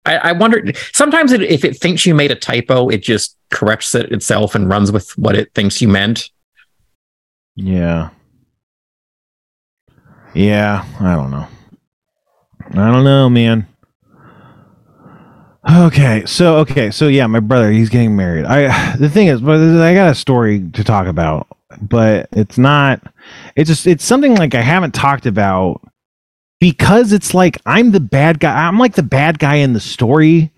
[0.05, 0.61] I, I wonder
[0.93, 4.69] sometimes it, if it thinks you made a typo, it just corrects it itself and
[4.69, 6.29] runs with what it thinks you meant.
[7.55, 8.11] Yeah.
[10.35, 11.47] Yeah, I don't know.
[12.71, 13.67] I don't know, man.
[15.69, 18.45] Okay, so okay, so yeah, my brother, he's getting married.
[18.45, 21.47] I the thing is, but I got a story to talk about,
[21.81, 23.01] but it's not
[23.55, 25.81] it's just it's something like I haven't talked about
[26.59, 28.67] because it's like I'm the bad guy.
[28.67, 30.51] I'm like the bad guy in the story.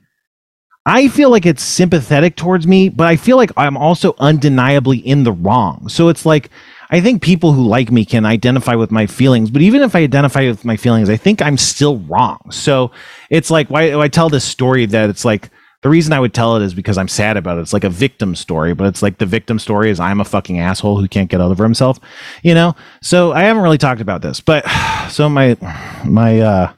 [0.88, 5.24] I feel like it's sympathetic towards me, but I feel like I'm also undeniably in
[5.24, 5.90] the wrong.
[5.90, 6.50] So it's like
[6.90, 10.00] I think people who like me can identify with my feelings, but even if I
[10.00, 12.40] identify with my feelings, I think I'm still wrong.
[12.52, 12.92] So
[13.30, 15.50] it's like why I tell this story that it's like
[15.82, 17.62] the reason I would tell it is because I'm sad about it.
[17.62, 20.60] It's like a victim story, but it's like the victim story is I'm a fucking
[20.60, 22.00] asshole who can't get over himself,
[22.42, 22.76] you know?
[23.02, 24.66] So I haven't really talked about this, but
[25.10, 25.56] so my,
[26.04, 26.74] my, uh,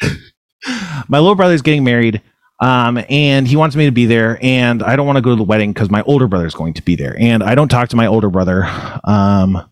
[1.08, 2.22] my little brother's getting married.
[2.60, 5.36] Um, and he wants me to be there, and I don't want to go to
[5.36, 7.88] the wedding because my older brother is going to be there, and I don't talk
[7.90, 8.64] to my older brother.
[9.04, 9.56] Um,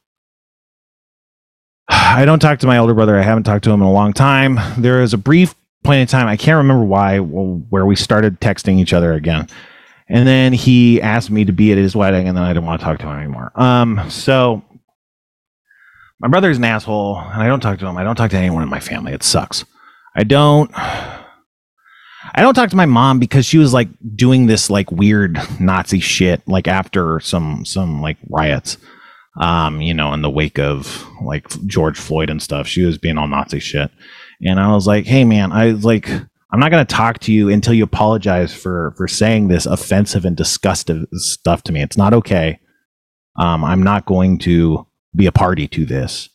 [1.88, 3.16] I don't talk to my older brother.
[3.16, 4.58] I haven't talked to him in a long time.
[4.78, 8.78] There is a brief point in time, I can't remember why, where we started texting
[8.78, 9.48] each other again.
[10.08, 12.80] And then he asked me to be at his wedding, and then I didn't want
[12.80, 13.52] to talk to him anymore.
[13.54, 14.62] Um, so
[16.20, 17.96] my brother's an asshole, and I don't talk to him.
[17.96, 19.12] I don't talk to anyone in my family.
[19.12, 19.64] It sucks.
[20.14, 20.70] I don't.
[22.34, 26.00] I don't talk to my mom because she was like doing this like weird Nazi
[26.00, 28.76] shit like after some some like riots
[29.40, 33.18] um you know in the wake of like George Floyd and stuff she was being
[33.18, 33.90] all Nazi shit
[34.44, 36.08] and I was like, "Hey, man, I like."
[36.54, 40.26] I'm not going to talk to you until you apologize for for saying this offensive
[40.26, 41.80] and disgusting stuff to me.
[41.80, 42.60] It's not okay.
[43.38, 46.28] Um, I'm not going to be a party to this.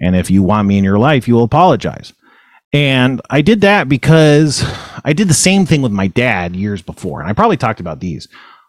[0.00, 2.12] And if you want me in your life, you will apologize.
[2.72, 4.62] And I did that because
[5.04, 7.20] I did the same thing with my dad years before.
[7.20, 8.28] And I probably talked about these.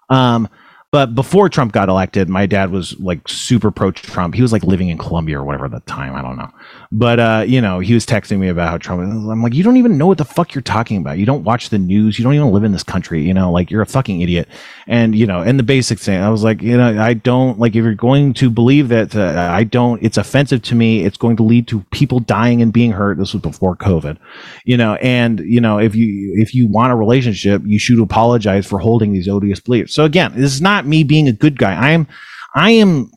[0.10, 0.48] Um,
[0.92, 4.34] but before Trump got elected, my dad was like super pro Trump.
[4.34, 6.16] He was like living in Colombia or whatever at the time.
[6.16, 6.50] I don't know.
[6.92, 9.78] But, uh, you know, he was texting me about how Trump, I'm like, you don't
[9.78, 11.20] even know what the fuck you're talking about.
[11.20, 12.18] You don't watch the news.
[12.18, 13.22] You don't even live in this country.
[13.22, 14.48] You know, like you're a fucking idiot.
[14.88, 17.76] And, you know, and the basic thing, I was like, you know, I don't like
[17.76, 21.06] if you're going to believe that uh, I don't, it's offensive to me.
[21.06, 23.20] It's going to lead to people dying and being hurt.
[23.20, 24.18] This was before COVID,
[24.66, 28.66] you know, and, you know, if you, if you want a relationship, you should apologize
[28.66, 29.94] for holding these odious beliefs.
[29.94, 31.74] So again, this is not me being a good guy.
[31.74, 32.08] I am,
[32.56, 33.12] I am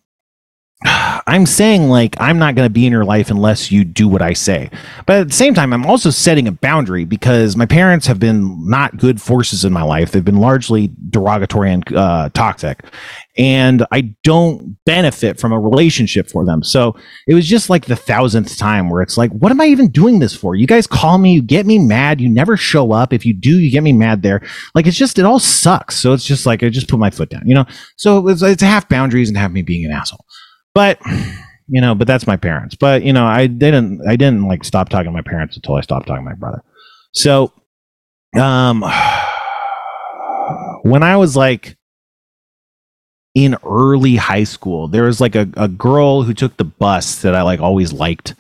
[0.84, 4.22] I'm saying like I'm not going to be in your life unless you do what
[4.22, 4.70] I say.
[5.06, 8.68] But at the same time, I'm also setting a boundary because my parents have been
[8.68, 10.10] not good forces in my life.
[10.10, 12.84] They've been largely derogatory and uh, toxic,
[13.38, 16.62] and I don't benefit from a relationship for them.
[16.62, 19.90] So it was just like the thousandth time where it's like, what am I even
[19.90, 20.54] doing this for?
[20.54, 23.12] You guys call me, you get me mad, you never show up.
[23.12, 24.42] If you do, you get me mad there.
[24.74, 25.96] Like it's just it all sucks.
[25.96, 27.66] So it's just like I just put my foot down, you know.
[27.96, 30.24] So it's it's half boundaries and half me being an asshole.
[30.74, 30.98] But
[31.68, 32.74] you know, but that's my parents.
[32.74, 35.80] But you know, I didn't I didn't like stop talking to my parents until I
[35.80, 36.62] stopped talking to my brother.
[37.12, 37.52] So
[38.38, 38.82] um
[40.82, 41.76] when I was like
[43.34, 47.34] in early high school, there was like a, a girl who took the bus that
[47.34, 48.34] I like always liked.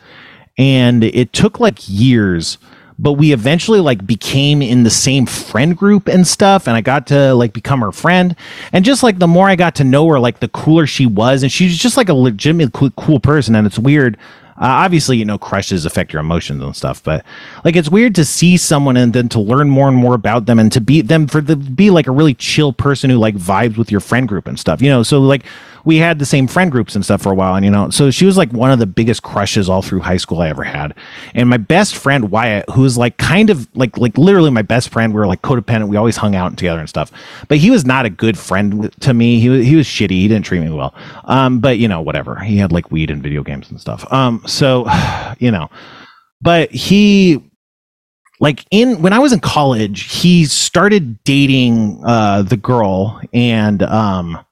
[0.58, 2.58] And it took like years
[3.02, 7.06] but we eventually like became in the same friend group and stuff and i got
[7.06, 8.36] to like become her friend
[8.72, 11.42] and just like the more i got to know her like the cooler she was
[11.42, 14.16] and she's just like a legitimate cool, cool person and it's weird
[14.62, 17.24] uh, obviously, you know, crushes affect your emotions and stuff, but
[17.64, 20.58] like it's weird to see someone and then to learn more and more about them
[20.60, 23.76] and to be them for the be like a really chill person who like vibes
[23.76, 25.02] with your friend group and stuff, you know.
[25.02, 25.44] So like
[25.84, 27.54] we had the same friend groups and stuff for a while.
[27.54, 30.16] And, you know, so she was like one of the biggest crushes all through high
[30.16, 30.94] school I ever had.
[31.34, 34.90] And my best friend, Wyatt, who was like kind of like, like literally my best
[34.90, 35.88] friend, we were like codependent.
[35.88, 37.10] We always hung out together and stuff,
[37.48, 39.40] but he was not a good friend to me.
[39.40, 40.10] He was, he was shitty.
[40.10, 40.94] He didn't treat me well.
[41.24, 42.38] Um, but you know, whatever.
[42.38, 44.10] He had like weed and video games and stuff.
[44.12, 44.86] Um, so,
[45.38, 45.68] you know,
[46.40, 47.42] but he,
[48.40, 54.44] like in when I was in college, he started dating uh the girl and um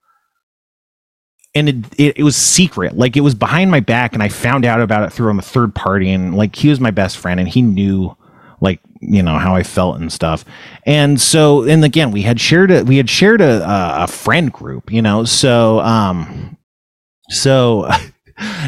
[1.55, 2.97] and it, it, it was secret.
[2.97, 5.43] Like it was behind my back and i found out about it through him a
[5.43, 8.17] third party and like he was my best friend and he knew
[8.61, 10.45] like you know how i felt and stuff.
[10.85, 13.65] And so and again we had shared a we had shared a,
[14.03, 15.25] a friend group you know?
[15.25, 16.57] So um
[17.31, 17.89] so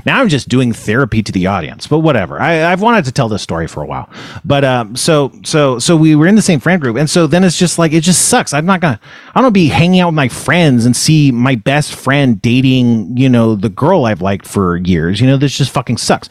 [0.05, 2.41] now I'm just doing therapy to the audience, but whatever.
[2.41, 4.09] I, have wanted to tell this story for a while,
[4.45, 7.45] but um, so so so we were in the same friend group, and so then
[7.45, 8.53] it's just like it just sucks.
[8.53, 9.01] I'm not gonna
[9.35, 13.29] I don't be hanging out with my friends and see my best friend dating you
[13.29, 15.21] know the girl I've liked for years.
[15.21, 16.29] You know this just fucking sucks.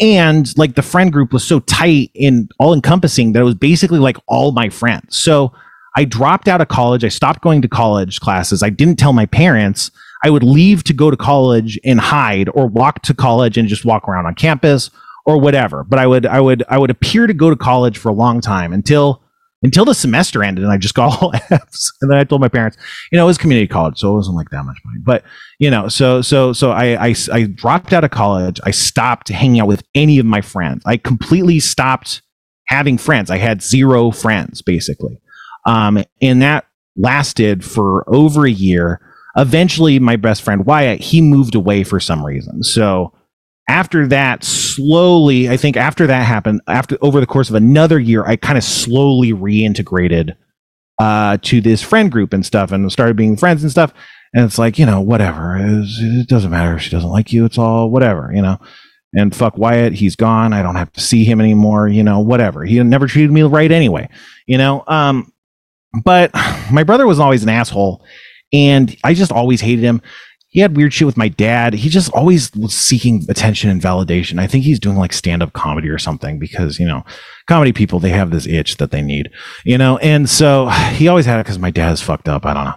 [0.00, 3.98] And like the friend group was so tight and all encompassing that it was basically
[3.98, 5.16] like all my friends.
[5.16, 5.52] So
[5.96, 7.04] I dropped out of college.
[7.04, 8.62] I stopped going to college classes.
[8.62, 9.90] I didn't tell my parents
[10.24, 13.84] I would leave to go to college and hide or walk to college and just
[13.84, 14.90] walk around on campus
[15.24, 15.84] or whatever.
[15.84, 18.40] But I would I would I would appear to go to college for a long
[18.40, 19.22] time until
[19.62, 21.92] until the semester ended and I just got all F's.
[22.00, 22.76] And then I told my parents,
[23.12, 24.98] you know, it was community college, so it wasn't like that much money.
[25.02, 25.24] But
[25.58, 28.60] you know, so so so I I, I dropped out of college.
[28.64, 30.82] I stopped hanging out with any of my friends.
[30.86, 32.22] I completely stopped
[32.66, 33.30] having friends.
[33.30, 35.20] I had zero friends basically.
[35.66, 36.66] Um, and that
[36.96, 39.00] lasted for over a year
[39.36, 42.62] eventually my best friend Wyatt, he moved away for some reason.
[42.62, 43.12] So
[43.68, 48.24] after that, slowly, I think after that happened, after over the course of another year,
[48.24, 50.36] I kind of slowly reintegrated
[50.98, 53.94] uh, to this friend group and stuff and started being friends and stuff.
[54.34, 55.56] And it's like, you know, whatever.
[55.58, 57.44] it doesn't matter if she doesn't like you.
[57.44, 58.58] It's all whatever, you know.
[59.14, 60.52] And fuck Wyatt, he's gone.
[60.52, 62.64] I don't have to see him anymore, you know, whatever.
[62.64, 64.08] He never treated me right anyway,
[64.46, 64.84] you know.
[64.86, 65.32] Um,
[66.04, 66.30] but
[66.72, 68.04] my brother was always an asshole
[68.52, 70.02] and I just always hated him.
[70.48, 71.74] He had weird shit with my dad.
[71.74, 74.40] He just always was seeking attention and validation.
[74.40, 77.04] I think he's doing like stand up comedy or something because, you know,
[77.46, 79.30] comedy people, they have this itch that they need,
[79.64, 79.98] you know?
[79.98, 82.44] And so he always had it because my dad's fucked up.
[82.44, 82.74] I don't know.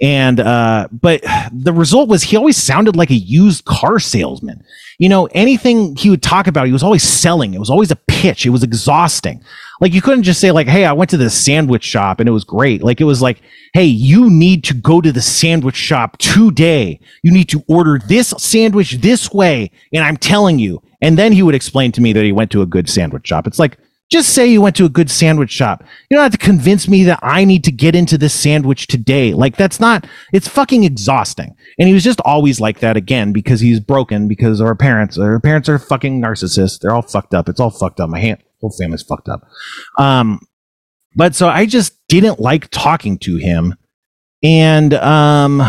[0.00, 4.64] And, uh, but the result was he always sounded like a used car salesman.
[5.02, 7.54] You know, anything he would talk about, he was always selling.
[7.54, 8.46] It was always a pitch.
[8.46, 9.42] It was exhausting.
[9.80, 12.32] Like you couldn't just say like, "Hey, I went to the sandwich shop and it
[12.32, 13.42] was great." Like it was like,
[13.72, 17.00] "Hey, you need to go to the sandwich shop today.
[17.24, 20.80] You need to order this sandwich this way." And I'm telling you.
[21.00, 23.48] And then he would explain to me that he went to a good sandwich shop.
[23.48, 23.78] It's like,
[24.12, 25.82] just say you went to a good sandwich shop.
[26.10, 29.32] You don't have to convince me that I need to get into this sandwich today.
[29.32, 31.56] Like that's not, it's fucking exhausting.
[31.78, 35.40] And he was just always like that again because he's broken because our parents, our
[35.40, 36.80] parents are fucking narcissists.
[36.80, 37.48] They're all fucked up.
[37.48, 38.10] It's all fucked up.
[38.10, 39.46] My whole family's fucked up.
[39.98, 40.40] Um,
[41.14, 43.74] but so I just didn't like talking to him.
[44.42, 45.60] And um,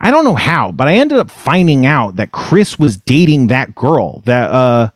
[0.00, 3.74] I don't know how, but I ended up finding out that Chris was dating that
[3.74, 4.90] girl that uh,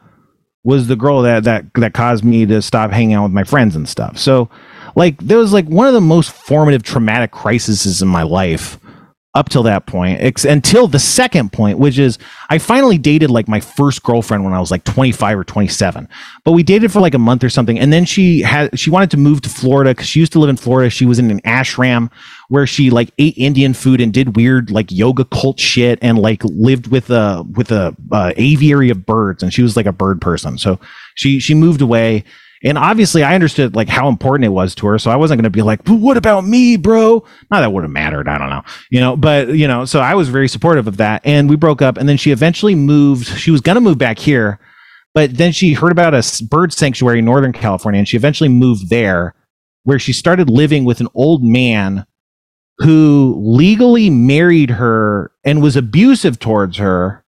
[0.65, 3.77] was the girl that that that caused me to stop hanging out with my friends
[3.77, 4.19] and stuff.
[4.19, 4.49] So
[4.97, 8.79] like there was like one of the most formative traumatic crises in my life
[9.35, 12.19] up till that point, ex- until the second point, which is
[12.51, 16.09] I finally dated like my first girlfriend when I was like 25 or 27.
[16.45, 19.11] But we dated for like a month or something, and then she had she wanted
[19.11, 20.89] to move to Florida because she used to live in Florida.
[20.89, 22.11] She was in an ashram
[22.49, 26.43] where she like ate Indian food and did weird like yoga cult shit and like
[26.45, 30.21] lived with a with a uh, aviary of birds, and she was like a bird
[30.21, 30.59] person.
[30.59, 30.79] So
[31.17, 32.25] she she moved away
[32.65, 34.99] and obviously, I understood like how important it was to her.
[34.99, 37.25] So I wasn't going to be like, but what about me, bro?
[37.51, 38.27] Not that would have mattered.
[38.27, 41.21] I don't know, you know, but you know, so I was very supportive of that.
[41.25, 41.99] And we broke up.
[41.99, 43.27] And then she eventually moved.
[43.27, 44.59] She was going to move back here,
[45.13, 48.89] but then she heard about a bird sanctuary in Northern California and she eventually moved
[48.89, 49.35] there
[49.85, 52.07] where she started living with an old man
[52.79, 57.24] who legally married her and was abusive towards her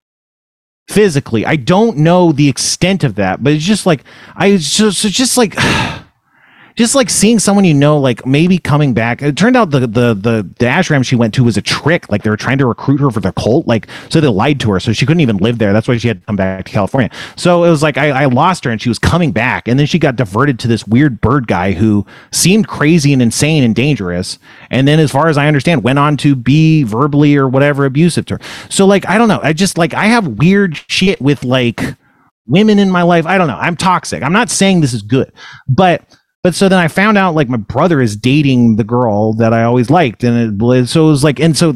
[0.88, 1.44] physically.
[1.44, 5.36] I don't know the extent of that, but it's just like I just so just
[5.36, 5.56] like
[6.76, 9.22] just like seeing someone you know, like maybe coming back.
[9.22, 12.10] It turned out the the the, the ashram she went to was a trick.
[12.10, 13.66] Like they were trying to recruit her for the cult.
[13.66, 15.72] Like so they lied to her, so she couldn't even live there.
[15.72, 17.10] That's why she had to come back to California.
[17.34, 19.86] So it was like I, I lost her, and she was coming back, and then
[19.86, 24.38] she got diverted to this weird bird guy who seemed crazy and insane and dangerous.
[24.70, 28.26] And then, as far as I understand, went on to be verbally or whatever abusive
[28.26, 28.40] to her.
[28.68, 29.40] So like I don't know.
[29.42, 31.80] I just like I have weird shit with like
[32.46, 33.24] women in my life.
[33.24, 33.58] I don't know.
[33.58, 34.22] I'm toxic.
[34.22, 35.32] I'm not saying this is good,
[35.68, 36.02] but
[36.46, 39.64] but so then I found out like my brother is dating the girl that I
[39.64, 41.74] always liked, and it, so it was like, and so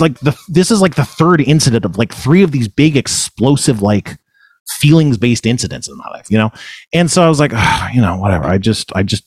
[0.00, 3.82] like the this is like the third incident of like three of these big explosive
[3.82, 4.18] like
[4.80, 6.50] feelings based incidents in my life, you know.
[6.92, 7.52] And so I was like,
[7.94, 8.46] you know, whatever.
[8.46, 9.22] I just I just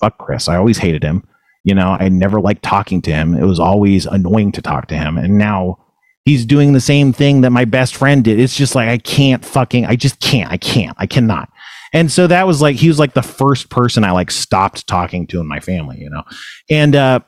[0.00, 0.48] fuck Chris.
[0.48, 1.26] I always hated him.
[1.64, 3.34] You know, I never liked talking to him.
[3.34, 5.84] It was always annoying to talk to him, and now
[6.24, 8.38] he's doing the same thing that my best friend did.
[8.38, 10.52] It's just like I can't fucking I just can't.
[10.52, 10.96] I can't.
[11.00, 11.51] I cannot.
[11.92, 15.26] And so that was like he was like the first person I like stopped talking
[15.28, 16.22] to in my family, you know.
[16.70, 17.20] And uh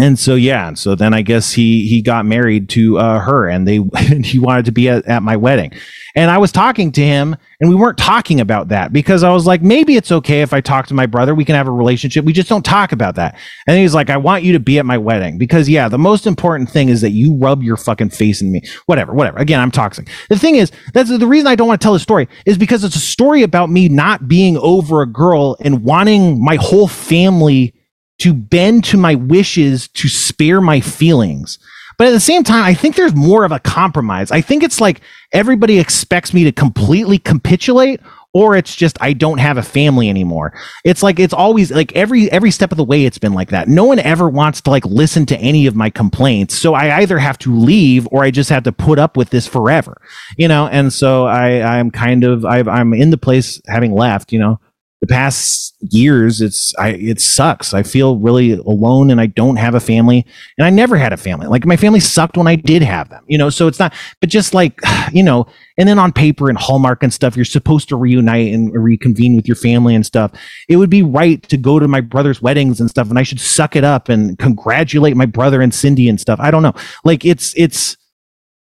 [0.00, 3.68] and so yeah, so then I guess he he got married to uh, her, and
[3.68, 5.72] they and he wanted to be at, at my wedding,
[6.14, 9.46] and I was talking to him, and we weren't talking about that because I was
[9.46, 12.24] like, maybe it's okay if I talk to my brother, we can have a relationship.
[12.24, 13.38] We just don't talk about that.
[13.66, 16.26] And he's like, I want you to be at my wedding because yeah, the most
[16.26, 18.62] important thing is that you rub your fucking face in me.
[18.86, 19.38] Whatever, whatever.
[19.38, 20.08] Again, I'm toxic.
[20.28, 22.84] The thing is, that's the reason I don't want to tell the story is because
[22.84, 27.74] it's a story about me not being over a girl and wanting my whole family
[28.22, 31.58] to bend to my wishes to spare my feelings.
[31.98, 34.30] But at the same time, I think there's more of a compromise.
[34.30, 35.00] I think it's like
[35.32, 38.00] everybody expects me to completely capitulate
[38.32, 40.54] or it's just I don't have a family anymore.
[40.84, 43.66] It's like it's always like every every step of the way it's been like that.
[43.66, 46.56] No one ever wants to like listen to any of my complaints.
[46.56, 49.48] So I either have to leave or I just have to put up with this
[49.48, 50.00] forever.
[50.36, 54.32] You know, and so I I'm kind of i I'm in the place having left,
[54.32, 54.60] you know,
[55.02, 57.74] the past years it's i it sucks.
[57.74, 60.24] I feel really alone and i don't have a family.
[60.56, 61.48] And i never had a family.
[61.48, 63.50] Like my family sucked when i did have them you know?
[63.50, 64.78] So it's not but just like
[65.12, 65.46] you know
[65.76, 69.48] and then on paper and hallmark and stuff you're supposed to reunite and reconvene with
[69.48, 70.30] your family and stuff.
[70.68, 73.40] It would be right to go to my brother's weddings and stuff and i should
[73.40, 76.38] suck it up and congratulate my brother and cindy and stuff.
[76.40, 76.74] I don't know.
[77.04, 77.96] Like it's it's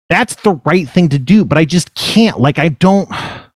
[0.08, 2.40] that's the right thing to do but i just can't.
[2.40, 3.10] Like i don't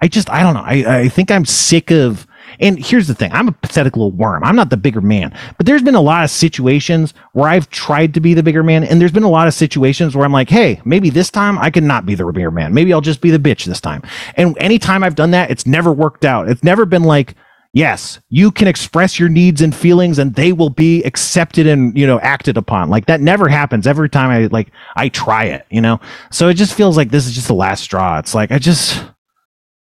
[0.00, 0.62] I just, I don't know.
[0.64, 2.27] I, I think I'm sick of
[2.60, 4.44] and here's the thing I'm a pathetic little worm.
[4.44, 5.36] I'm not the bigger man.
[5.56, 8.84] But there's been a lot of situations where I've tried to be the bigger man.
[8.84, 11.70] And there's been a lot of situations where I'm like, hey, maybe this time I
[11.70, 12.74] can not be the bigger man.
[12.74, 14.02] Maybe I'll just be the bitch this time.
[14.34, 16.48] And anytime I've done that, it's never worked out.
[16.48, 17.34] It's never been like,
[17.74, 22.06] yes you can express your needs and feelings and they will be accepted and you
[22.06, 25.80] know acted upon like that never happens every time i like i try it you
[25.80, 26.00] know
[26.30, 29.04] so it just feels like this is just the last straw it's like i just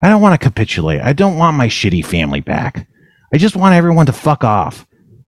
[0.04, 1.00] I don't want to capitulate.
[1.00, 2.86] I don't want my shitty family back.
[3.32, 4.86] I just want everyone to fuck off.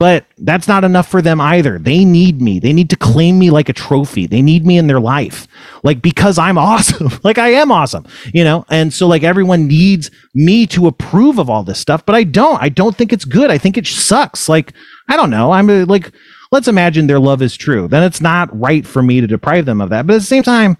[0.00, 1.78] But that's not enough for them either.
[1.78, 2.58] They need me.
[2.58, 4.26] They need to claim me like a trophy.
[4.26, 5.46] They need me in their life.
[5.84, 7.10] Like because I'm awesome.
[7.22, 8.64] like I am awesome, you know?
[8.68, 12.60] And so like everyone needs me to approve of all this stuff, but I don't.
[12.60, 13.52] I don't think it's good.
[13.52, 14.48] I think it sucks.
[14.48, 14.72] Like
[15.08, 15.52] I don't know.
[15.52, 16.12] I'm uh, like
[16.50, 17.86] let's imagine their love is true.
[17.86, 20.08] Then it's not right for me to deprive them of that.
[20.08, 20.76] But at the same time,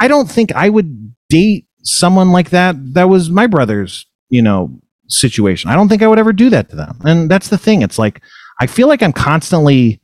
[0.00, 4.80] I don't think I would date someone like that that was my brother's, you know,
[5.08, 5.70] situation.
[5.70, 6.98] I don't think I would ever do that to them.
[7.04, 7.82] And that's the thing.
[7.82, 8.20] It's like
[8.60, 10.00] I feel like I'm constantly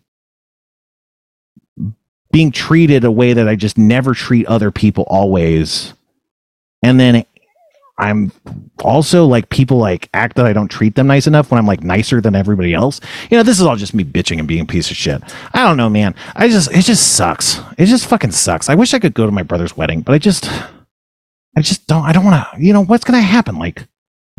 [2.32, 5.94] being treated a way that I just never treat other people always.
[6.82, 7.24] And then
[7.96, 8.32] I'm
[8.82, 11.84] also like people like act that I don't treat them nice enough when I'm like
[11.84, 13.00] nicer than everybody else.
[13.30, 15.22] You know, this is all just me bitching and being a piece of shit.
[15.52, 16.14] I don't know, man.
[16.34, 17.60] I just it just sucks.
[17.78, 18.68] It just fucking sucks.
[18.68, 20.50] I wish I could go to my brother's wedding, but I just
[21.56, 22.04] I just don't.
[22.04, 22.64] I don't want to.
[22.64, 23.58] You know what's going to happen?
[23.58, 23.86] Like, I'm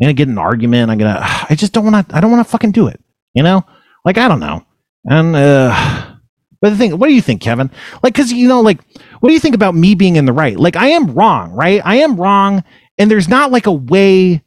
[0.02, 0.90] gonna get an argument.
[0.90, 1.20] I'm gonna.
[1.50, 2.16] I just don't want to.
[2.16, 3.00] I don't want to fucking do it.
[3.34, 3.64] You know,
[4.04, 4.64] like I don't know.
[5.04, 6.14] And uh,
[6.60, 7.70] But the thing, what do you think, Kevin?
[8.02, 8.80] Like, because you know, like,
[9.20, 10.58] what do you think about me being in the right?
[10.58, 11.80] Like, I am wrong, right?
[11.84, 12.64] I am wrong,
[12.98, 14.42] and there's not like a way.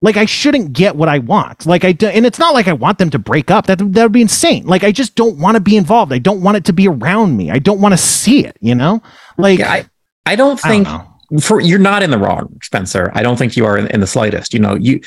[0.00, 1.66] Like I shouldn't get what I want.
[1.66, 3.66] Like I do, and it's not like I want them to break up.
[3.66, 4.64] That that would be insane.
[4.64, 6.12] Like I just don't want to be involved.
[6.12, 7.50] I don't want it to be around me.
[7.50, 8.56] I don't want to see it.
[8.60, 9.02] You know,
[9.38, 9.86] like Yeah, I,
[10.24, 11.08] I don't I don't think.
[11.40, 13.10] For you're not in the wrong, Spencer.
[13.14, 14.54] I don't think you are in, in the slightest.
[14.54, 15.00] You know, you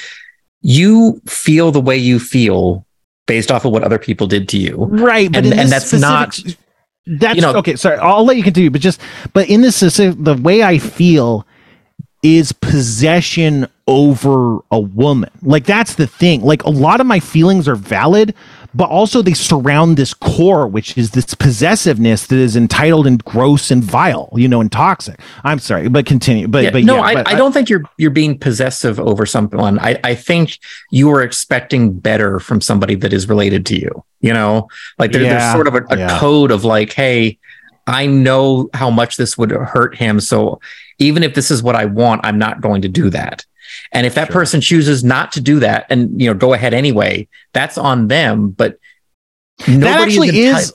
[0.61, 2.85] you feel the way you feel
[3.27, 4.75] based off of what other people did to you.
[4.85, 5.27] right?
[5.35, 6.39] And- and that's not-
[7.07, 7.75] That's you know- okay.
[7.75, 8.69] Sorry, I'll let you continue.
[8.69, 9.01] But just
[9.33, 11.47] but in this specific, the way I feel
[12.21, 15.31] is possession over a woman.
[15.41, 16.41] Like that's the thing.
[16.41, 18.35] Like a lot of my feelings are valid,
[18.73, 23.71] but also they surround this core, which is this possessiveness that is entitled and gross
[23.71, 25.19] and vile, you know, and toxic.
[25.43, 26.47] I'm sorry, but continue.
[26.47, 29.25] But Yeah, but no, yeah, I, but I don't think you're you're being possessive over
[29.25, 29.79] someone.
[29.79, 30.57] I, I think
[30.91, 34.03] you are expecting better from somebody that is related to you.
[34.21, 34.67] You know,
[34.97, 37.39] like there, Yeah, there's sort of a, a code of like, hey,
[37.87, 40.61] I know how much this would hurt him, so
[40.99, 43.45] even if this is what I want, I'm not going to do that.
[43.91, 44.33] And if that Sure.
[44.33, 48.49] person chooses not to do that, and you know, go ahead anyway, that's on them.
[48.49, 48.77] But
[49.59, 50.73] that nobody actually enti- is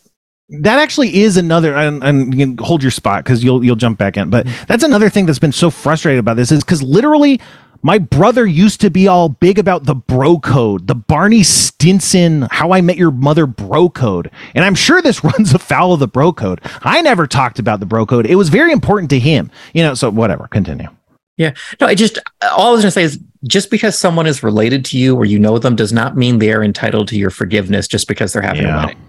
[0.48, 3.98] that actually is another and, and you can hold your spot because you'll you'll jump
[3.98, 4.64] back in but mm-hmm.
[4.68, 7.40] that's another thing that's been so frustrated about this is because literally
[7.82, 12.72] my brother used to be all big about the bro code the barney stinson how
[12.72, 14.30] i met your mother bro code.
[14.54, 16.60] And i'm sure this runs afoul of the bro code.
[16.82, 18.26] I never talked about the bro code.
[18.26, 19.50] It was very important to him.
[19.74, 20.88] You know so whatever continue
[21.36, 21.52] Yeah.
[21.80, 24.98] No, I just all I was gonna say is just because someone is related to
[24.98, 28.08] you or you know them does not mean they are entitled to your forgiveness just
[28.08, 28.82] because they're having Yeah.
[28.82, 29.02] a wedding.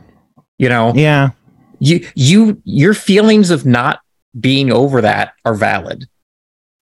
[0.57, 1.29] You know, yeah
[1.79, 3.99] you you your feelings of not
[4.39, 6.07] being over that are valid.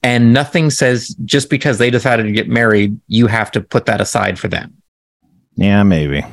[0.03, 3.99] And nothing says just because they decided to get married, you have to put that
[4.01, 4.73] aside for them.
[5.55, 6.23] yeah maybe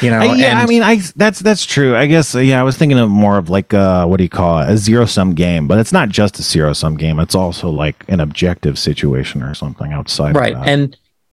[0.00, 1.96] You know, I- yeah, and I mean, I that's that's true.
[1.96, 4.28] I guess uh, yeah, I was thinking of more of like uh, what do you
[4.30, 7.18] call it, a zero sum game, but it's not just a zero sum game.
[7.18, 10.36] It's also like an objective situation or something outside.
[10.36, 10.54] right.
[10.54, 10.68] Of that.
[10.68, 10.96] And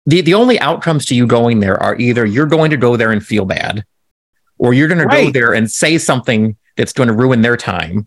[0.07, 3.13] the the only outcomes to you going there are either you're going to go there
[3.13, 3.85] and feel bad,
[4.59, 8.07] or you're going to go there and say something that's going to ruin their time.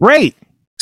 [0.00, 0.36] right.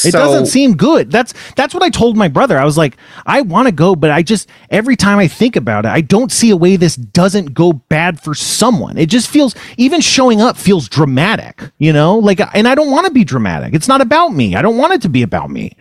[0.05, 1.10] It So- doesn't seem good.
[1.10, 2.59] That's that's what I told my brother.
[2.59, 2.97] I was like,
[3.27, 6.31] I want to go, but I just every time I think about it, I don't
[6.32, 8.97] see a way this doesn't go bad for someone.
[8.98, 12.18] It just feels even showing up feels dramatic, you know?
[12.18, 13.74] Like and I don't want to be dramatic.
[13.74, 14.55] It's not about me.
[14.56, 15.72] I don't want it to be about me.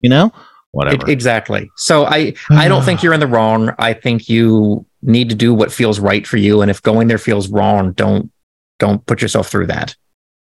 [0.00, 0.32] You know?
[0.72, 1.08] Whatever.
[1.08, 1.70] E- exactly.
[1.76, 3.70] So I I don't think you're in the wrong.
[3.78, 6.60] I think you need to do what feels right for you.
[6.62, 8.30] And if going there feels wrong, don't
[8.78, 9.96] don't put yourself through that.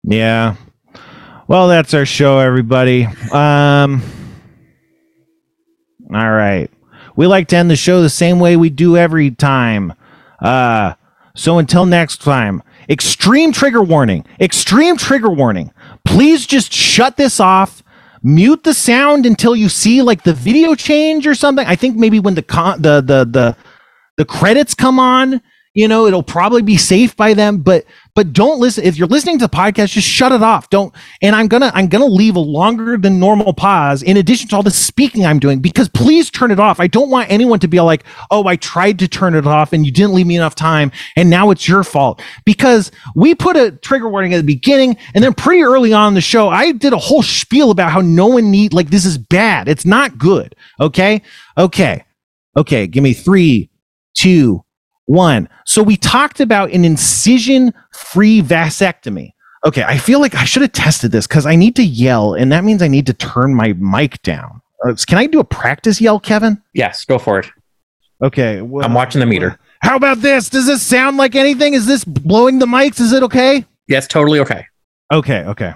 [0.04, 0.56] Yeah.
[1.50, 3.06] Well, that's our show, everybody.
[3.32, 4.04] Um.
[6.14, 6.70] All right.
[7.16, 9.94] We like to end the show the same way we do every time.
[10.40, 10.94] Uh.
[11.36, 14.28] So until next time, extreme trigger warning.
[14.40, 15.72] Extreme trigger warning.
[16.06, 17.82] Please just shut this off.
[18.22, 21.66] Mute the sound until you see like the video change or something.
[21.66, 23.56] I think maybe when the con- the the the
[24.18, 25.42] the credits come on,
[25.80, 29.40] you know, it'll probably be safe by them, but but don't listen if you're listening
[29.40, 30.70] to the podcast just shut it off.
[30.70, 34.58] Don't and I'm to I'm to leave a longer than normal pause in addition to
[34.58, 36.82] all the speaking I'm doing because please turn it off.
[36.82, 39.86] I don't want anyone to be like, "Oh, I tried to turn it off and
[39.86, 43.72] you didn't leave me enough time and now it's your fault." Because we put a
[43.72, 46.92] trigger warning at the beginning and then pretty early on in the show, I did
[46.92, 49.70] a whole spiel about how no one need like this is bad.
[49.70, 50.58] It's not good.
[50.82, 51.22] Okay?
[51.58, 52.04] Okay.
[52.58, 53.70] Okay, give me 3
[54.16, 54.62] 2
[55.10, 55.50] one.
[55.66, 59.34] So we talked about an incision free vasectomy.
[59.66, 62.52] Okay, I feel like I should have tested this because I need to yell, and
[62.52, 64.62] that means I need to turn my mic down.
[64.86, 66.62] Uh, can I do a practice yell, Kevin?
[66.74, 67.48] Yes, go for it.
[68.24, 68.62] Okay.
[68.62, 69.60] well- I'm watching the meter.
[69.82, 70.50] How about this?
[70.50, 71.74] Does this sound like anything?
[71.74, 73.00] Is this blowing the mics?
[73.00, 73.66] Is it okay?
[73.88, 74.66] Yes, totally okay.
[75.12, 75.74] Okay, okay.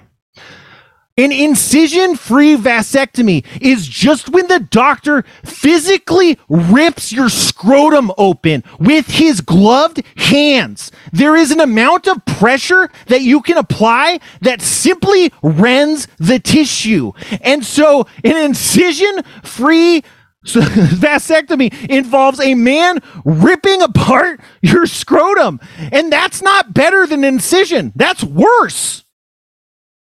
[1.16, 9.06] An incision free vasectomy is just when the doctor physically rips your scrotum open with
[9.06, 10.92] his gloved hands.
[11.12, 17.12] There is an amount of pressure that you can apply that simply rends the tissue.
[17.42, 20.04] And so an incision free
[20.44, 25.60] vasectomy involves a man ripping apart your scrotum.
[25.92, 29.04] And that's not better than incision, that's worse.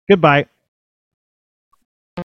[0.10, 0.48] Goodbye.